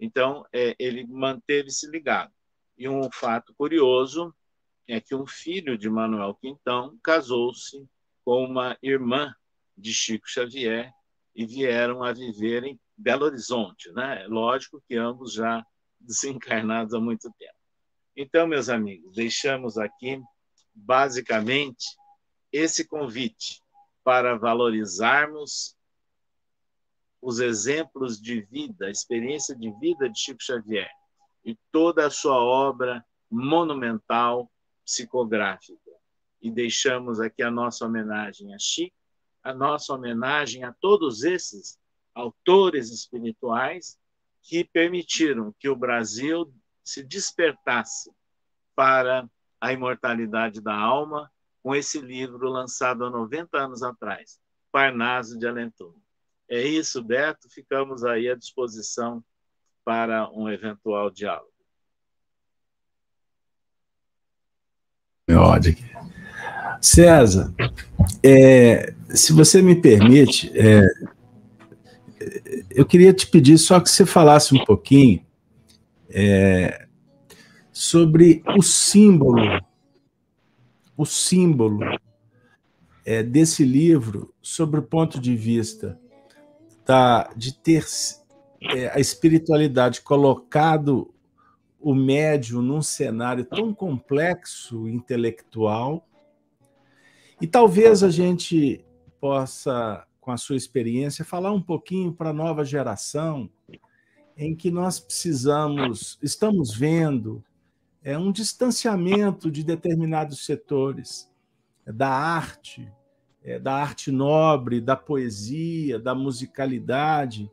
[0.00, 2.32] Então, é, ele manteve-se ligado.
[2.76, 4.34] E um fato curioso
[4.86, 7.84] é que um filho de Manuel Quintão casou-se
[8.24, 9.34] com uma irmã
[9.76, 10.92] de Chico Xavier
[11.34, 14.26] e vieram a viver em Belo Horizonte, né?
[14.28, 15.64] Lógico que ambos já
[16.00, 17.57] desencarnados há muito tempo.
[18.20, 20.20] Então, meus amigos, deixamos aqui
[20.74, 21.86] basicamente
[22.50, 23.62] esse convite
[24.02, 25.76] para valorizarmos
[27.22, 30.90] os exemplos de vida, a experiência de vida de Chico Xavier
[31.44, 34.50] e toda a sua obra monumental
[34.84, 35.92] psicográfica.
[36.42, 38.96] E deixamos aqui a nossa homenagem a Chico,
[39.44, 41.78] a nossa homenagem a todos esses
[42.12, 43.96] autores espirituais
[44.42, 46.52] que permitiram que o Brasil
[46.88, 48.10] se despertasse
[48.74, 49.28] para
[49.60, 51.30] a imortalidade da alma
[51.62, 54.38] com esse livro lançado há 90 anos atrás,
[54.72, 55.92] Parnaso de Alentum.
[56.48, 57.46] É isso, Beto.
[57.50, 59.22] Ficamos aí à disposição
[59.84, 61.52] para um eventual diálogo.
[65.30, 65.76] Ódio.
[66.80, 67.52] César,
[68.24, 70.82] é, se você me permite, é,
[72.70, 75.27] eu queria te pedir só que você falasse um pouquinho
[76.10, 76.86] é,
[77.72, 79.60] sobre o símbolo,
[80.96, 81.80] o símbolo
[83.04, 85.98] é, desse livro, sobre o ponto de vista
[86.84, 87.84] da, de ter
[88.60, 91.14] é, a espiritualidade colocado
[91.80, 96.08] o médium num cenário tão complexo intelectual.
[97.40, 98.84] E talvez a gente
[99.20, 103.48] possa, com a sua experiência, falar um pouquinho para a nova geração
[104.38, 107.44] em que nós precisamos, estamos vendo
[108.04, 111.28] é um distanciamento de determinados setores
[111.84, 112.90] da arte,
[113.42, 117.50] é, da arte nobre, da poesia, da musicalidade.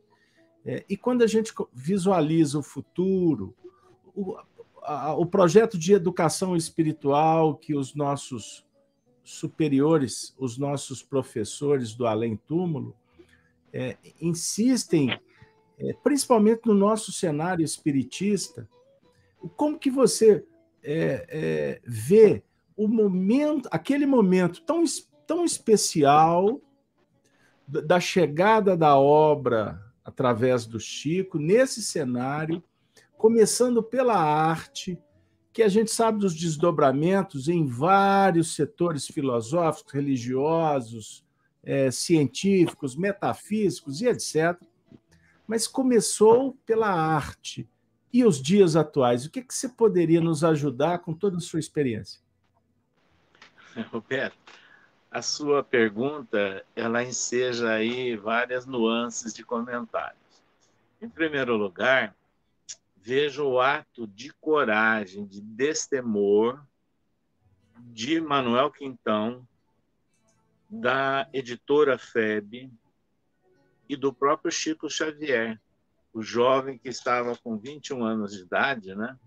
[0.64, 3.54] É, e quando a gente visualiza o futuro,
[4.14, 4.36] o,
[4.82, 8.64] a, o projeto de educação espiritual que os nossos
[9.24, 12.94] superiores, os nossos professores do além-túmulo,
[13.72, 15.20] é, insistem, é,
[16.02, 18.68] principalmente no nosso cenário espiritista,
[19.56, 20.44] como que você
[20.82, 22.42] é, é, vê
[22.76, 24.84] o momento, aquele momento tão,
[25.26, 26.60] tão especial
[27.66, 32.62] da chegada da obra através do Chico, nesse cenário,
[33.16, 34.98] começando pela arte,
[35.52, 41.24] que a gente sabe dos desdobramentos em vários setores filosóficos, religiosos,
[41.62, 44.56] é, científicos, metafísicos e etc.
[45.46, 47.68] Mas começou pela arte.
[48.12, 49.26] E os dias atuais?
[49.26, 52.20] O que, que você poderia nos ajudar com toda a sua experiência?
[53.92, 54.36] Roberto,
[55.10, 60.20] a sua pergunta ela enseja aí várias nuances de comentários.
[61.00, 62.16] Em primeiro lugar,
[62.96, 66.64] vejo o ato de coragem, de destemor
[67.78, 69.46] de Manuel Quintão,
[70.68, 72.70] da editora FEB
[73.88, 75.60] e do próprio Chico Xavier,
[76.12, 79.18] o jovem que estava com 21 anos de idade, né,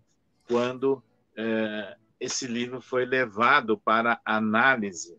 [0.48, 1.04] quando
[1.36, 5.18] é, esse livro foi levado para análise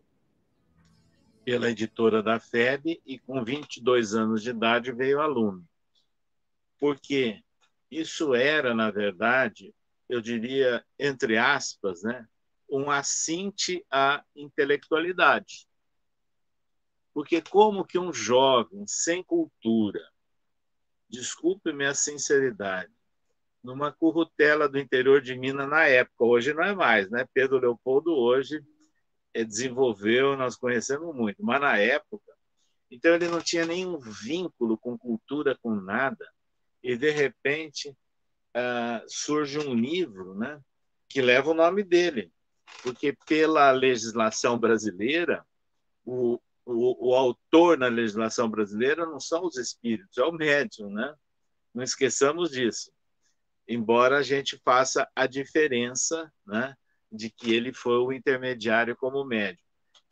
[1.43, 5.65] pela editora da FEB e com 22 anos de idade veio aluno.
[6.79, 7.41] Por quê?
[7.89, 9.73] Isso era, na verdade,
[10.07, 12.27] eu diria, entre aspas, né,
[12.69, 15.67] um assinte à intelectualidade.
[17.13, 20.01] Porque como que um jovem sem cultura,
[21.09, 22.91] desculpe minha sinceridade,
[23.63, 27.27] numa currutela do interior de Minas na época, hoje não é mais, né?
[27.33, 28.63] Pedro Leopoldo hoje
[29.33, 32.33] é, desenvolveu, nós conhecemos muito, mas na época,
[32.89, 36.27] então ele não tinha nenhum vínculo com cultura, com nada
[36.83, 40.59] e de repente uh, surge um livro, né,
[41.07, 42.31] que leva o nome dele,
[42.83, 45.45] porque pela legislação brasileira
[46.03, 51.13] o, o, o, autor na legislação brasileira não são os espíritos, é o médium, né?
[51.73, 52.91] Não esqueçamos disso.
[53.67, 56.75] Embora a gente faça a diferença, né,
[57.11, 59.63] de que ele foi o intermediário como médium.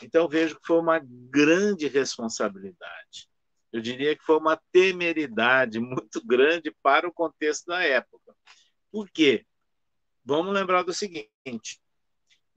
[0.01, 3.29] Então vejo que foi uma grande responsabilidade
[3.71, 8.35] eu diria que foi uma temeridade muito grande para o contexto da época.
[8.91, 9.45] Por quê?
[10.25, 11.79] Vamos lembrar do seguinte: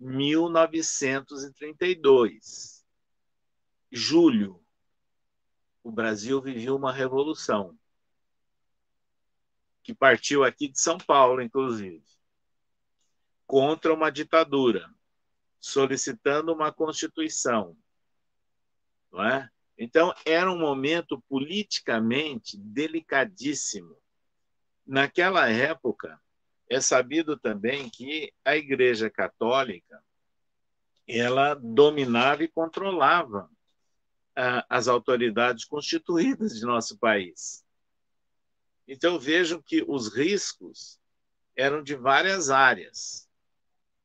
[0.01, 2.82] 1932,
[3.93, 4.59] julho,
[5.85, 7.79] o Brasil vivia uma revolução
[9.83, 12.03] que partiu aqui de São Paulo, inclusive,
[13.47, 14.89] contra uma ditadura,
[15.61, 17.77] solicitando uma constituição,
[19.11, 19.51] não é?
[19.77, 23.97] Então, era um momento politicamente delicadíssimo.
[24.87, 26.21] Naquela época,
[26.71, 30.03] é sabido também que a Igreja Católica
[31.07, 33.51] ela dominava e controlava
[34.69, 37.65] as autoridades constituídas de nosso país.
[38.89, 40.99] Então, vejam que os riscos
[41.57, 43.29] eram de várias áreas.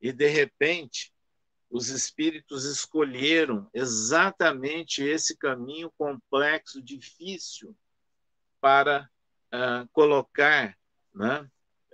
[0.00, 1.12] E, de repente,
[1.70, 7.76] os espíritos escolheram exatamente esse caminho complexo, difícil,
[8.60, 9.08] para
[9.52, 10.76] uh, colocar
[11.14, 11.40] né,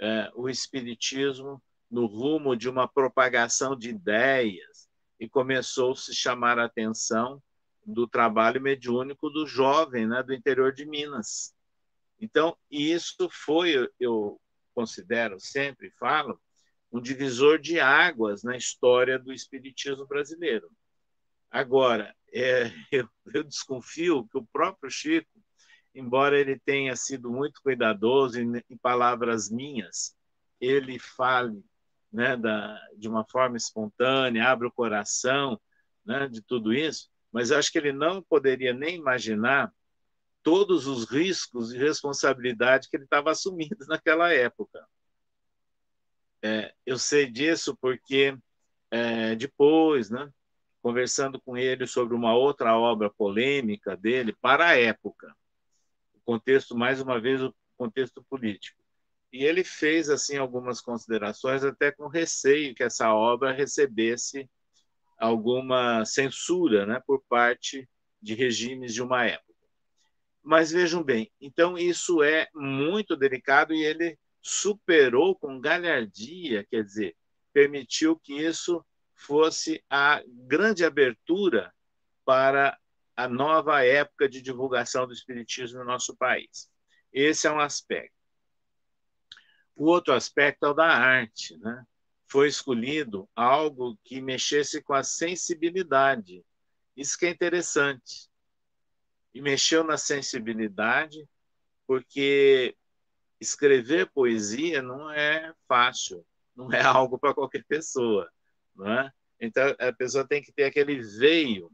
[0.00, 6.58] uh, o espiritismo no rumo de uma propagação de ideias e começou a se chamar
[6.58, 7.42] a atenção
[7.84, 11.54] do trabalho mediúnico do jovem né, do interior de Minas.
[12.20, 14.40] Então, isso foi, eu
[14.74, 16.40] considero sempre, falo,
[16.90, 20.70] um divisor de águas na história do espiritismo brasileiro.
[21.50, 25.30] Agora, é, eu, eu, desconfio que o próprio Chico,
[25.94, 30.16] embora ele tenha sido muito cuidadoso em, em palavras minhas,
[30.60, 31.64] ele fale
[32.12, 35.60] né, da, de uma forma espontânea, abre o coração
[36.04, 39.74] né, de tudo isso, mas acho que ele não poderia nem imaginar
[40.40, 44.86] todos os riscos e responsabilidade que ele estava assumindo naquela época.
[46.40, 48.38] É, eu sei disso porque
[48.88, 50.30] é, depois, né,
[50.80, 55.34] conversando com ele sobre uma outra obra polêmica dele para a época,
[56.14, 58.80] o contexto mais uma vez o contexto político.
[59.32, 64.48] E ele fez assim algumas considerações até com receio que essa obra recebesse
[65.16, 67.88] alguma censura né, por parte
[68.20, 69.52] de regimes de uma época.
[70.42, 77.16] Mas vejam bem, então isso é muito delicado e ele superou com galhardia, quer dizer,
[77.52, 78.84] permitiu que isso
[79.14, 81.72] fosse a grande abertura
[82.24, 82.78] para
[83.16, 86.68] a nova época de divulgação do espiritismo no nosso país.
[87.12, 88.14] Esse é um aspecto.
[89.76, 91.84] O outro aspecto é o da arte, né?
[92.26, 96.44] Foi escolhido algo que mexesse com a sensibilidade.
[96.96, 98.28] Isso que é interessante.
[99.32, 101.28] E mexeu na sensibilidade,
[101.86, 102.76] porque
[103.40, 106.24] escrever poesia não é fácil,
[106.56, 108.30] não é algo para qualquer pessoa.
[108.74, 109.12] Não é?
[109.40, 111.70] Então, a pessoa tem que ter aquele veio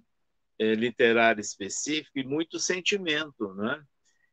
[0.59, 3.55] é, literário específico e muito sentimento.
[3.55, 3.83] Né?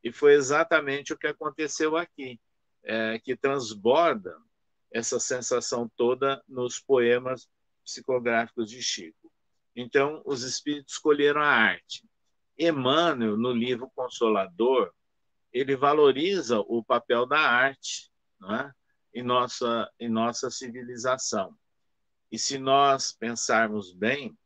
[0.03, 2.39] E foi exatamente o que aconteceu aqui,
[2.83, 4.37] é, que transborda
[4.91, 7.47] essa sensação toda nos poemas
[7.83, 9.31] psicográficos de Chico.
[9.75, 12.03] Então, os espíritos escolheram a arte.
[12.57, 14.91] Emmanuel, no livro Consolador,
[15.53, 18.11] ele valoriza o papel da arte
[18.51, 18.71] é?
[19.13, 21.55] em, nossa, em nossa civilização.
[22.31, 24.37] E se nós pensarmos bem,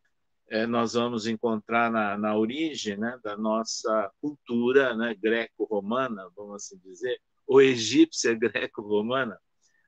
[0.49, 6.77] é, nós vamos encontrar na, na origem né, da nossa cultura né, greco-romana, vamos assim
[6.79, 9.39] dizer, ou egípcia greco-romana,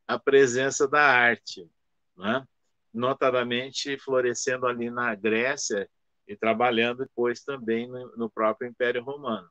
[0.07, 1.69] a presença da arte,
[2.17, 2.45] né?
[2.93, 5.89] notadamente florescendo ali na Grécia
[6.27, 9.49] e trabalhando depois também no, próprio Império Romano.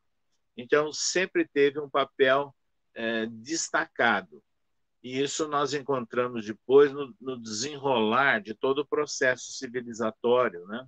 [0.57, 2.55] Então, sempre teve um papel
[2.95, 4.43] é, destacado.
[5.03, 10.87] E isso nós encontramos depois no, no, desenrolar de todo o processo civilizatório né?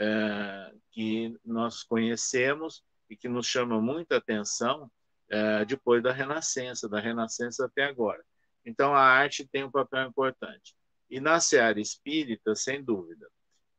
[0.00, 4.90] É, que nós conhecemos e que nos chama muita atenção
[5.28, 8.22] é, depois da Renascença, da Renascença até agora.
[8.64, 10.76] Então, a arte tem um papel importante.
[11.10, 13.28] E na seara espírita, sem dúvida.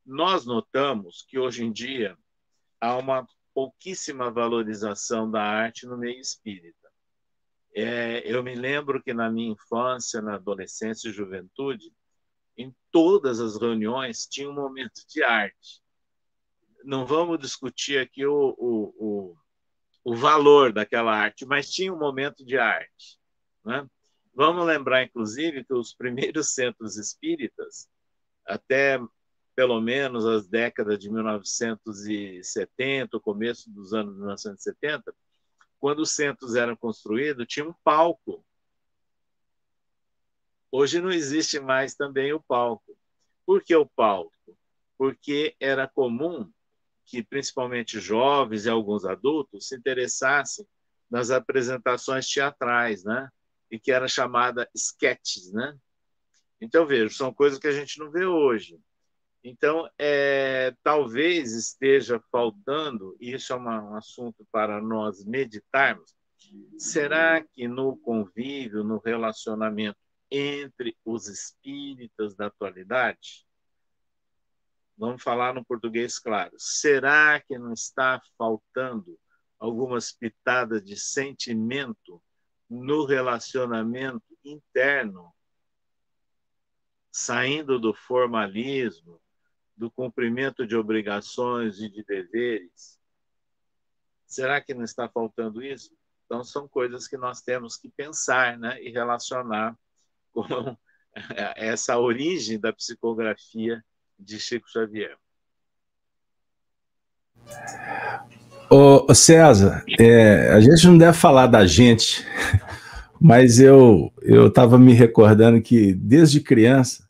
[0.06, 2.18] Nós notamos que hoje em dia
[2.82, 6.90] há uma pouquíssima valorização da arte no meio espírita.
[7.76, 11.94] É, eu me lembro que na minha infância, na adolescência e juventude,
[12.58, 15.82] em todas as reuniões tinha um momento de arte.
[16.84, 19.38] Não vamos discutir aqui o, o, o,
[20.04, 23.20] o valor daquela arte, mas tinha um momento de arte.
[23.64, 23.88] Né?
[24.34, 27.88] Vamos lembrar, inclusive, que os primeiros centros espíritas,
[28.46, 29.00] até
[29.56, 35.14] pelo menos as décadas de 1970, o começo dos anos 1970,
[35.80, 38.46] quando os centros eram construídos, tinha um palco.
[40.72, 42.96] Hoje não existe mais também o palco.
[43.46, 44.32] Por que o palco?
[44.98, 46.50] Porque era comum
[47.06, 50.66] que principalmente jovens e alguns adultos se interessassem
[51.10, 53.30] nas apresentações teatrais, né?
[53.70, 55.78] E que era chamada sketches, né?
[56.62, 58.80] Então, vejo, são coisas que a gente não vê hoje.
[59.44, 66.14] Então, é, talvez esteja faltando, e isso é uma, um assunto para nós meditarmos,
[66.78, 69.98] será que no convívio, no relacionamento
[70.30, 73.46] entre os espíritas da atualidade,
[74.98, 79.18] vamos falar no português claro, será que não está faltando
[79.58, 82.22] algumas pitadas de sentimento
[82.70, 85.34] no relacionamento interno,
[87.12, 89.20] saindo do formalismo,
[89.76, 93.00] do cumprimento de obrigações e de deveres.
[94.26, 95.98] Será que não está faltando isso?
[96.26, 99.76] Então, são coisas que nós temos que pensar né, e relacionar
[100.32, 100.78] com
[101.56, 103.84] essa origem da psicografia
[104.18, 105.18] de Chico Xavier.
[108.72, 112.26] Ô, César, é, a gente não deve falar da gente
[113.20, 117.10] Mas eu eu estava me recordando que desde criança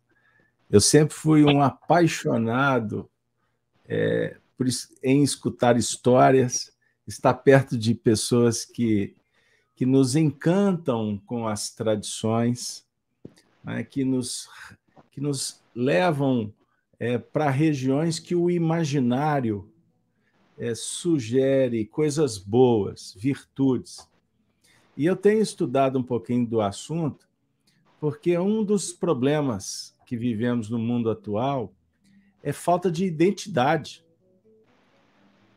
[0.69, 3.07] eu sempre fui um apaixonado
[3.87, 4.65] é, por,
[5.03, 6.71] em escutar histórias,
[7.07, 9.15] estar perto de pessoas que
[9.75, 12.83] que nos encantam com as tradições,
[13.63, 14.49] né, que nos
[15.11, 16.51] que nos levam
[16.99, 19.71] é, para regiões que o imaginário
[20.59, 24.07] é, sugere coisas boas, virtudes.
[24.95, 27.27] E eu tenho estudado um pouquinho do assunto,
[27.99, 31.73] porque um dos problemas que vivemos no mundo atual
[32.43, 34.03] é falta de identidade,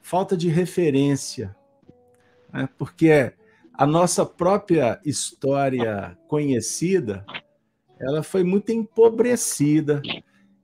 [0.01, 1.55] falta de referência,
[2.53, 2.69] né?
[2.79, 3.33] porque
[3.75, 7.25] a nossa própria história conhecida
[7.99, 10.03] ela foi muito empobrecida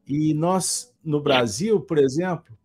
[0.07, 2.58] e nós no Brasil, por exemplo,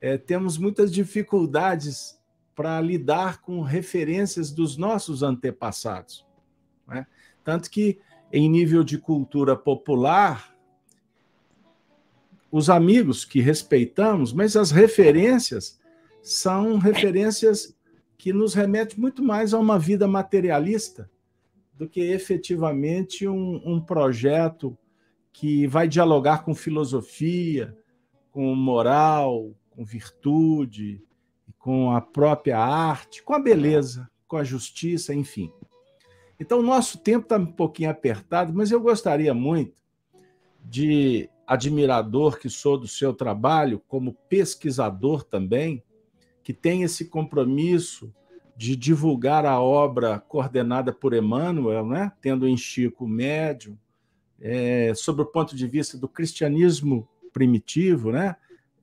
[0.00, 2.18] é, temos muitas dificuldades
[2.54, 6.26] para lidar com referências dos nossos antepassados.
[6.86, 7.06] Né?
[7.44, 7.98] Tanto que,
[8.32, 10.56] em nível de cultura popular,
[12.50, 15.78] os amigos que respeitamos, mas as referências
[16.22, 17.76] são referências
[18.16, 21.10] que nos remetem muito mais a uma vida materialista
[21.74, 24.76] do que efetivamente um, um projeto
[25.32, 27.76] que vai dialogar com filosofia,
[28.30, 31.04] com moral, com virtude,
[31.58, 35.52] com a própria arte, com a beleza, com a justiça, enfim.
[36.40, 39.82] Então, o nosso tempo está um pouquinho apertado, mas eu gostaria muito
[40.64, 45.82] de, admirador que sou do seu trabalho, como pesquisador também,
[46.42, 48.12] que tem esse compromisso
[48.56, 52.10] de divulgar a obra coordenada por Emmanuel, né?
[52.20, 53.78] tendo em Chico médium,
[54.40, 58.36] é, sobre o ponto de vista do cristianismo primitivo, né?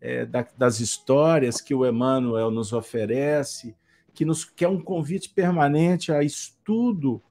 [0.04, 3.74] É, da, das histórias que o Emmanuel nos oferece,
[4.14, 7.22] que, nos, que é um convite permanente a estudo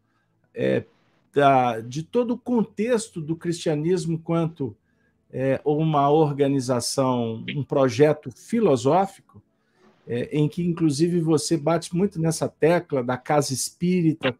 [0.54, 0.82] é,
[1.34, 4.74] da, de todo o contexto do cristianismo quanto
[5.30, 9.42] é, uma organização, um projeto filosófico,
[10.08, 14.34] é, em que, inclusive, você bate muito nessa tecla da casa espírita,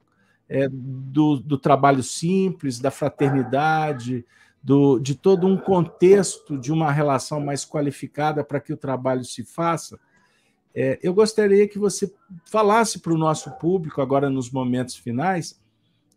[0.48, 4.24] é, do, do trabalho simples, da fraternidade,
[4.62, 9.44] do, de todo um contexto de uma relação mais qualificada para que o trabalho se
[9.44, 9.98] faça,
[10.74, 12.12] é, eu gostaria que você
[12.46, 15.60] falasse para o nosso público, agora nos momentos finais,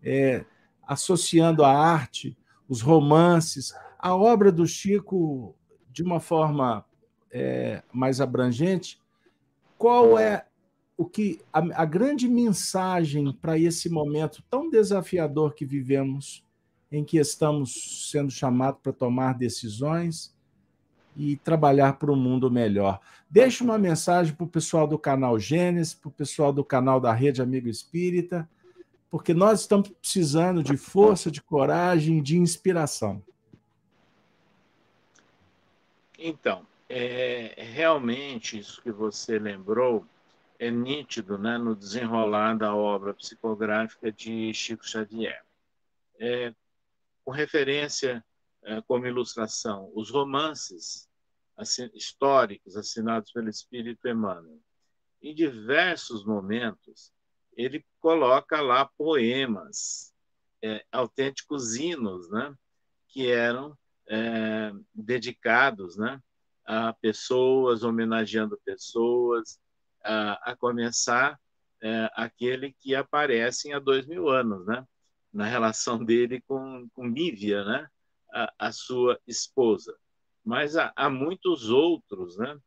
[0.01, 0.45] é,
[0.87, 2.37] associando a arte,
[2.69, 5.55] os romances, a obra do Chico
[5.91, 6.85] de uma forma
[7.31, 9.01] é, mais abrangente,
[9.77, 10.45] qual é
[10.97, 16.44] o que a, a grande mensagem para esse momento tão desafiador que vivemos
[16.95, 20.33] em que estamos sendo chamados para tomar decisões
[21.15, 23.01] e trabalhar para um mundo melhor.
[23.29, 27.11] Deixe uma mensagem para o pessoal do canal Gênesis, para o pessoal do canal da
[27.11, 28.49] Rede Amigo Espírita,
[29.11, 33.21] porque nós estamos precisando de força, de coragem, de inspiração.
[36.17, 40.05] Então, é, realmente isso que você lembrou
[40.57, 45.43] é nítido né, no desenrolar da obra psicográfica de Chico Xavier.
[46.17, 46.53] É,
[47.25, 48.23] com referência
[48.63, 51.09] é, como ilustração os romances
[51.93, 54.59] históricos assinados pelo Espírito Emmanuel.
[55.21, 57.11] Em diversos momentos,
[57.55, 60.13] ele coloca lá poemas,
[60.61, 62.53] é, autênticos hinos, né,
[63.07, 63.75] que eram
[64.07, 66.21] é, dedicados né,
[66.65, 69.59] a pessoas, homenageando pessoas,
[70.03, 71.39] a, a começar
[72.15, 74.83] aquele que aparece há dois mil anos, né?
[75.35, 77.87] Na relação dele com, com Lívia, né?
[78.33, 79.93] A, a sua esposa.
[80.43, 82.57] Mas há, há, muitos outros, né?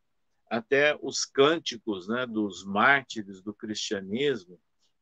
[0.47, 4.59] até os cânticos né, dos mártires do cristianismo,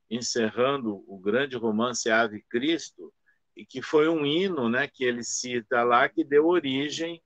[0.09, 3.13] encerrando o grande romance Ave Cristo,
[3.55, 7.21] e que foi um hino né, que ele cita lá, que deu origem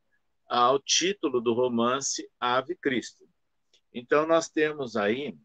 [0.47, 3.27] ao título do romance Ave Cristo.
[3.93, 5.37] Então, nós temos aí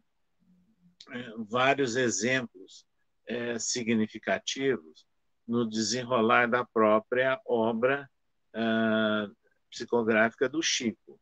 [1.11, 2.87] é, vários exemplos
[3.27, 5.07] é, significativos
[5.47, 8.09] no desenrolar da própria obra
[8.55, 9.35] uh,
[9.71, 11.21] psicográfica do Chico.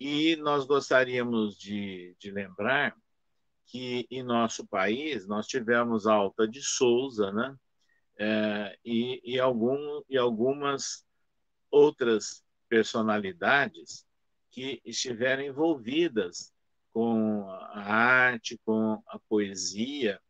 [0.00, 2.96] E nós gostaríamos de, de lembrar
[3.66, 7.56] que em nosso país nós tivemos Alta de Souza, né?
[8.18, 11.04] É, e, e, algum, e algumas
[11.70, 14.04] outras personalidades
[14.50, 16.52] que estiveram envolvidas
[16.92, 20.20] com a arte, com a poesia,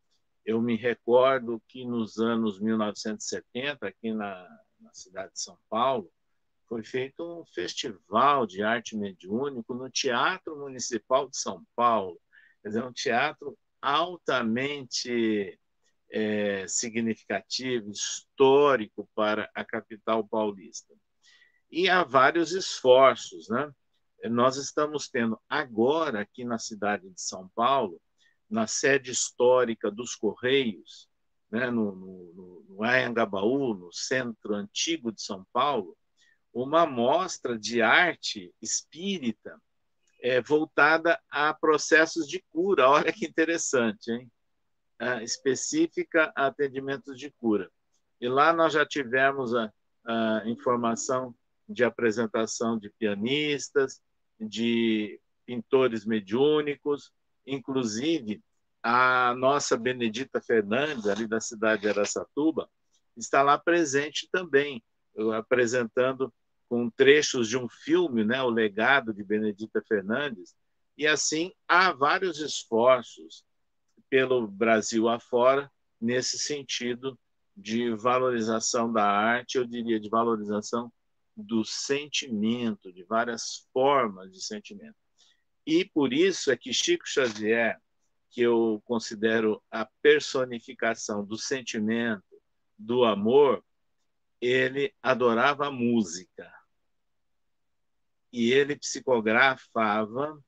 [0.45, 4.49] eu me recordo que nos anos 1970, aqui na,
[4.81, 6.11] na cidade de São Paulo,
[6.69, 12.19] foi feito um festival de arte mediúnico no Teatro Municipal de São Paulo.
[12.63, 15.59] Quer dizer, um teatro altamente
[16.11, 20.95] é, significativo, histórico para a capital paulista.
[21.71, 23.71] E há vários esforços, né?
[24.31, 28.01] Nós estamos tendo agora, aqui na cidade de São Paulo,
[28.53, 31.09] na sede histórica dos Correios,
[31.51, 35.97] né, no, no, no Anhangabaú, no centro antigo de São Paulo,
[36.53, 39.59] uma mostra de arte espírita
[40.21, 42.89] é, voltada a processos de cura.
[42.91, 44.31] Olha que interessante, hein?
[45.01, 47.71] É, específica a atendimentos de cura.
[48.21, 49.73] E lá nós já tivemos a,
[50.05, 51.35] a informação
[51.67, 54.03] de apresentação de pianistas,
[54.39, 57.11] de pintores mediúnicos,
[57.47, 58.43] inclusive
[58.83, 62.69] a nossa Benedita Fernandes, ali da cidade de Aracatuba,
[63.17, 64.83] está lá presente também,
[65.37, 66.33] apresentando
[66.69, 70.55] com trechos de um filme, né, O Legado de Benedita Fernandes,
[70.97, 73.45] e assim há vários esforços
[74.09, 75.71] pelo Brasil afora
[76.01, 77.19] nesse sentido
[77.57, 80.93] de valorização da arte, eu diria de valorização
[81.37, 84.97] do sentimento, de várias formas de sentimento.
[85.67, 87.81] E por isso é que Chico Xavier,
[88.31, 92.25] que eu considero a personificação do sentimento,
[92.79, 93.65] do amor,
[94.41, 96.53] ele adorava a música
[98.33, 100.43] e ele psicografava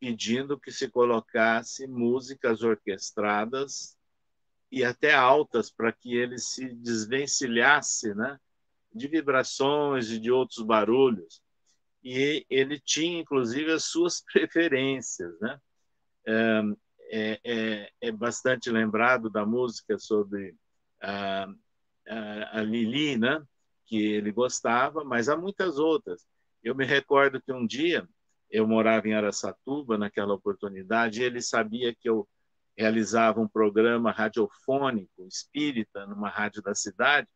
[0.00, 3.96] pedindo que se colocasse músicas orquestradas
[4.70, 8.38] e até altas para que ele se desvencilhasse né,
[8.94, 11.42] de vibrações e de outros barulhos.
[12.10, 15.38] E ele tinha, inclusive, as suas preferências.
[15.40, 15.60] Né?
[16.26, 20.56] É, é, é bastante lembrado da música sobre
[21.02, 21.46] a,
[22.08, 23.42] a, a Lili, né?
[23.84, 26.26] que ele gostava, mas há muitas outras.
[26.64, 28.08] Eu me recordo que um dia
[28.50, 32.26] eu morava em Aracatuba naquela oportunidade e ele sabia que eu
[32.74, 37.28] realizava um programa radiofônico espírita numa rádio da cidade.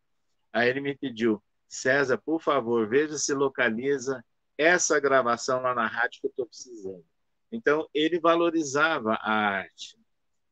[0.51, 4.23] Aí ele me pediu, César, por favor, veja se localiza
[4.57, 7.05] essa gravação lá na rádio que eu estou precisando.
[7.51, 9.97] Então, ele valorizava a arte.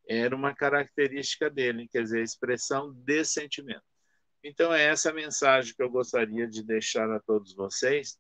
[0.08, 3.84] Era uma característica dele, quer dizer, a expressão de sentimento.
[4.44, 8.20] Então, é essa mensagem que eu gostaria de deixar a todos vocês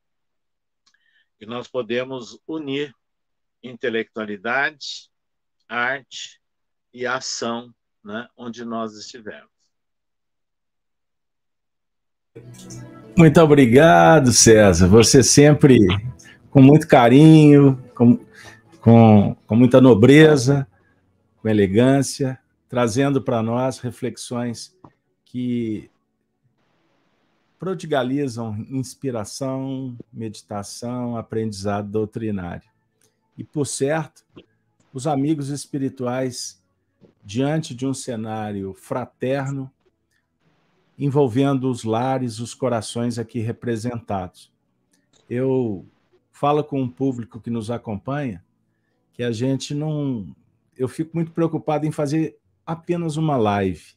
[1.38, 2.94] que nós podemos unir
[3.64, 5.10] intelectualidade,
[5.68, 6.40] arte
[6.94, 7.74] e ação
[8.04, 9.52] né, onde nós estivermos.
[13.18, 14.88] Muito obrigado, César.
[14.88, 15.78] Você sempre
[16.49, 18.20] com muito carinho, com,
[18.80, 20.68] com, com muita nobreza,
[21.41, 22.39] com elegância,
[22.70, 24.76] trazendo para nós reflexões
[25.26, 25.89] que
[27.59, 32.68] prodigalizam inspiração, meditação, aprendizado doutrinário.
[33.38, 34.24] E, por certo,
[34.93, 36.62] os amigos espirituais,
[37.24, 39.72] diante de um cenário fraterno,
[40.98, 44.52] envolvendo os lares, os corações aqui representados.
[45.30, 45.86] Eu
[46.32, 48.44] falo com um público que nos acompanha
[49.14, 50.36] que a gente não.
[50.78, 53.96] Eu fico muito preocupado em fazer apenas uma live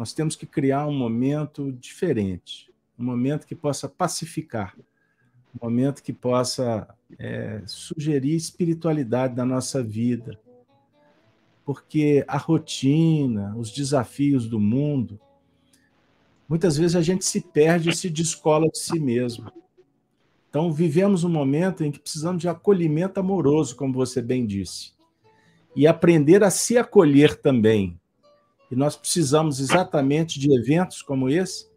[0.00, 4.74] nós temos que criar um momento diferente, um momento que possa pacificar,
[5.54, 10.40] um momento que possa é, sugerir espiritualidade na nossa vida.
[11.66, 15.20] Porque a rotina, os desafios do mundo,
[16.50, 19.52] muitas vezes a gente se perde e se descola de si mesmo.
[20.48, 24.92] Então, vivemos um momento em que precisamos de acolhimento amoroso, como você bem disse,
[25.76, 27.96] e aprender a se acolher também,
[28.68, 31.70] e nós precisamos exatamente de eventos como esse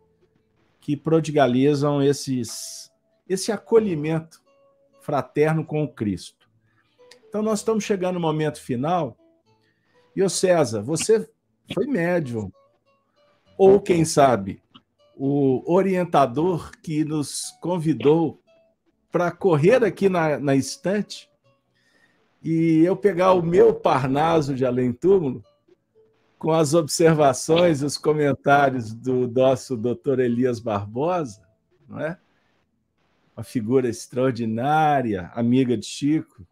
[0.81, 2.91] que prodigalizam esses,
[3.29, 4.41] esse acolhimento
[5.01, 6.49] fraterno com o Cristo.
[7.29, 9.15] Então, nós estamos chegando no momento final.
[10.15, 11.29] E, o César, você
[11.73, 12.51] foi médium.
[13.57, 14.62] Ou, quem sabe,
[15.15, 18.41] o orientador que nos convidou
[19.11, 21.29] para correr aqui na, na estante
[22.43, 25.43] e eu pegar o meu Parnaso de além túmulo
[26.37, 31.41] com as observações, os comentários do nosso doutor Elias Barbosa,
[31.87, 32.17] não é?
[33.35, 36.45] uma figura extraordinária, amiga de Chico.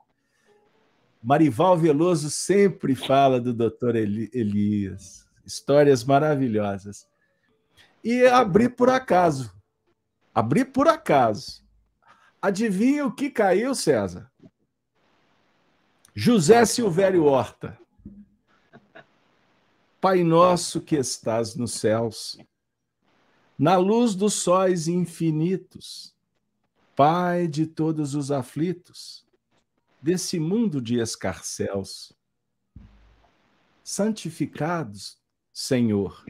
[1.21, 7.07] Marival Veloso sempre fala do doutor Elias, histórias maravilhosas.
[8.03, 9.51] E abri por acaso.
[10.33, 11.63] Abri por acaso.
[12.41, 14.31] Adivinha o que caiu, César?
[16.15, 17.79] José Silvério Horta.
[20.01, 22.35] Pai nosso que estás nos céus,
[23.55, 26.15] na luz dos sóis infinitos,
[26.95, 29.23] Pai de todos os aflitos,
[30.01, 32.11] desse mundo de escarcéus,
[33.83, 35.19] santificados,
[35.53, 36.25] Senhor.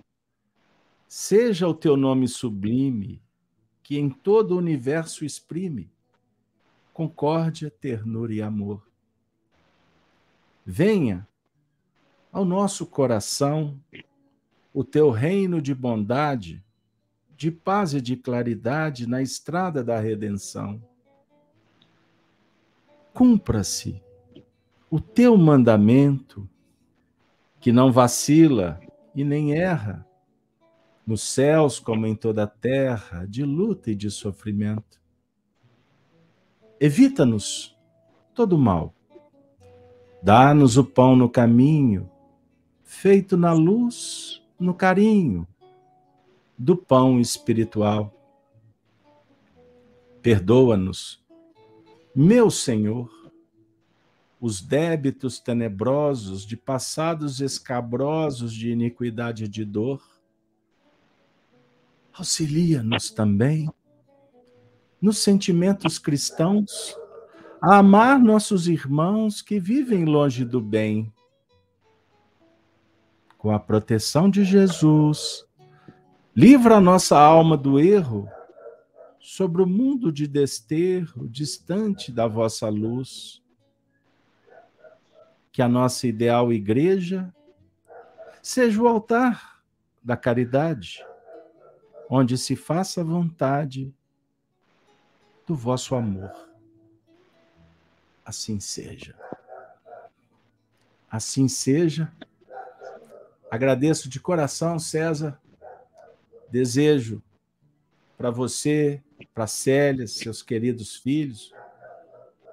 [1.13, 3.21] Seja o teu nome sublime,
[3.83, 5.91] que em todo o universo exprime
[6.93, 8.87] concórdia, ternura e amor.
[10.65, 11.27] Venha
[12.31, 13.77] ao nosso coração
[14.73, 16.63] o teu reino de bondade,
[17.35, 20.81] de paz e de claridade na estrada da redenção.
[23.13, 24.01] Cumpra-se
[24.89, 26.49] o teu mandamento,
[27.59, 28.79] que não vacila
[29.13, 30.07] e nem erra,
[31.05, 35.01] nos céus como em toda a terra, de luta e de sofrimento.
[36.79, 37.77] Evita-nos
[38.33, 38.93] todo mal.
[40.21, 42.09] Dá-nos o pão no caminho,
[42.83, 45.47] feito na luz, no carinho
[46.57, 48.13] do pão espiritual.
[50.21, 51.23] Perdoa-nos,
[52.15, 53.09] meu Senhor,
[54.39, 60.01] os débitos tenebrosos de passados escabrosos de iniquidade e de dor.
[62.13, 63.69] Auxilia-nos também
[65.01, 66.95] nos sentimentos cristãos
[67.61, 71.11] a amar nossos irmãos que vivem longe do bem.
[73.37, 75.45] Com a proteção de Jesus,
[76.35, 78.27] livra a nossa alma do erro
[79.19, 83.41] sobre o mundo de desterro, distante da vossa luz
[85.51, 87.33] que a nossa ideal igreja
[88.41, 89.61] seja o altar
[90.03, 91.05] da caridade,
[92.13, 93.95] onde se faça a vontade
[95.47, 96.29] do vosso amor.
[98.25, 99.17] Assim seja.
[101.09, 102.11] Assim seja.
[103.49, 105.39] Agradeço de coração, César.
[106.49, 107.23] Desejo
[108.17, 109.01] para você,
[109.33, 111.53] para Célia, seus queridos filhos,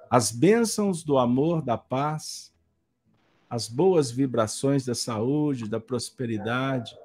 [0.09, 2.49] as bênçãos do amor, da paz
[3.49, 6.95] as boas vibrações da saúde, da prosperidade,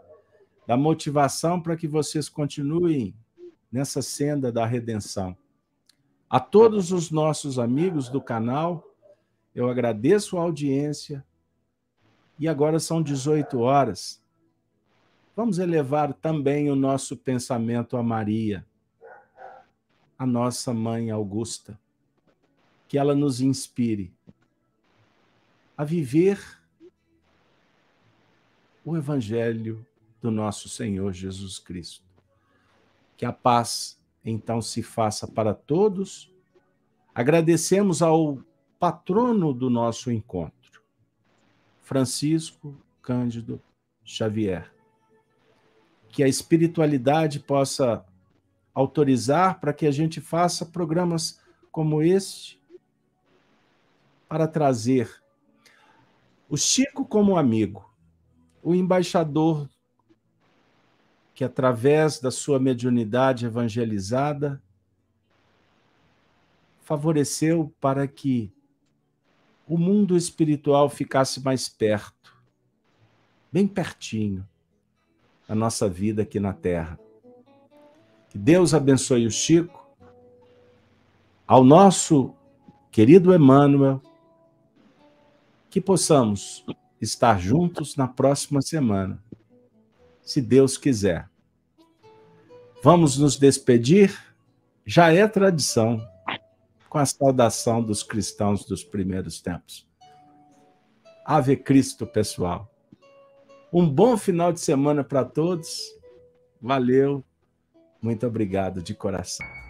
[0.66, 3.14] da motivação para que vocês continuem
[3.70, 5.36] nessa senda da redenção.
[6.28, 8.84] A todos os nossos amigos do canal,
[9.54, 11.24] eu agradeço a audiência.
[12.38, 14.20] E agora são 18 horas.
[15.36, 18.66] Vamos elevar também o nosso pensamento a Maria,
[20.18, 21.78] a nossa mãe Augusta.
[22.88, 24.12] Que ela nos inspire
[25.76, 26.38] a viver
[28.84, 29.84] o Evangelho
[30.24, 32.02] do nosso Senhor Jesus Cristo.
[33.14, 36.32] Que a paz então se faça para todos.
[37.14, 38.38] Agradecemos ao
[38.80, 40.82] patrono do nosso encontro,
[41.82, 43.60] Francisco Cândido
[44.02, 44.72] Xavier.
[46.08, 48.02] Que a espiritualidade possa
[48.72, 51.38] autorizar para que a gente faça programas
[51.70, 52.58] como este
[54.26, 55.22] para trazer
[56.48, 57.92] o Chico como amigo,
[58.62, 59.68] o embaixador
[61.34, 64.62] que, através da sua mediunidade evangelizada,
[66.82, 68.52] favoreceu para que
[69.66, 72.36] o mundo espiritual ficasse mais perto,
[73.50, 74.46] bem pertinho
[75.48, 76.98] da nossa vida aqui na Terra.
[78.28, 79.88] Que Deus abençoe o Chico,
[81.46, 82.34] ao nosso
[82.90, 84.00] querido Emmanuel,
[85.68, 86.64] que possamos
[87.00, 89.22] estar juntos na próxima semana,
[90.24, 91.28] se Deus quiser.
[92.82, 94.16] Vamos nos despedir?
[94.84, 96.06] Já é tradição,
[96.88, 99.88] com a saudação dos cristãos dos primeiros tempos.
[101.24, 102.70] Ave Cristo, pessoal.
[103.72, 105.80] Um bom final de semana para todos.
[106.60, 107.24] Valeu.
[108.00, 109.63] Muito obrigado de coração.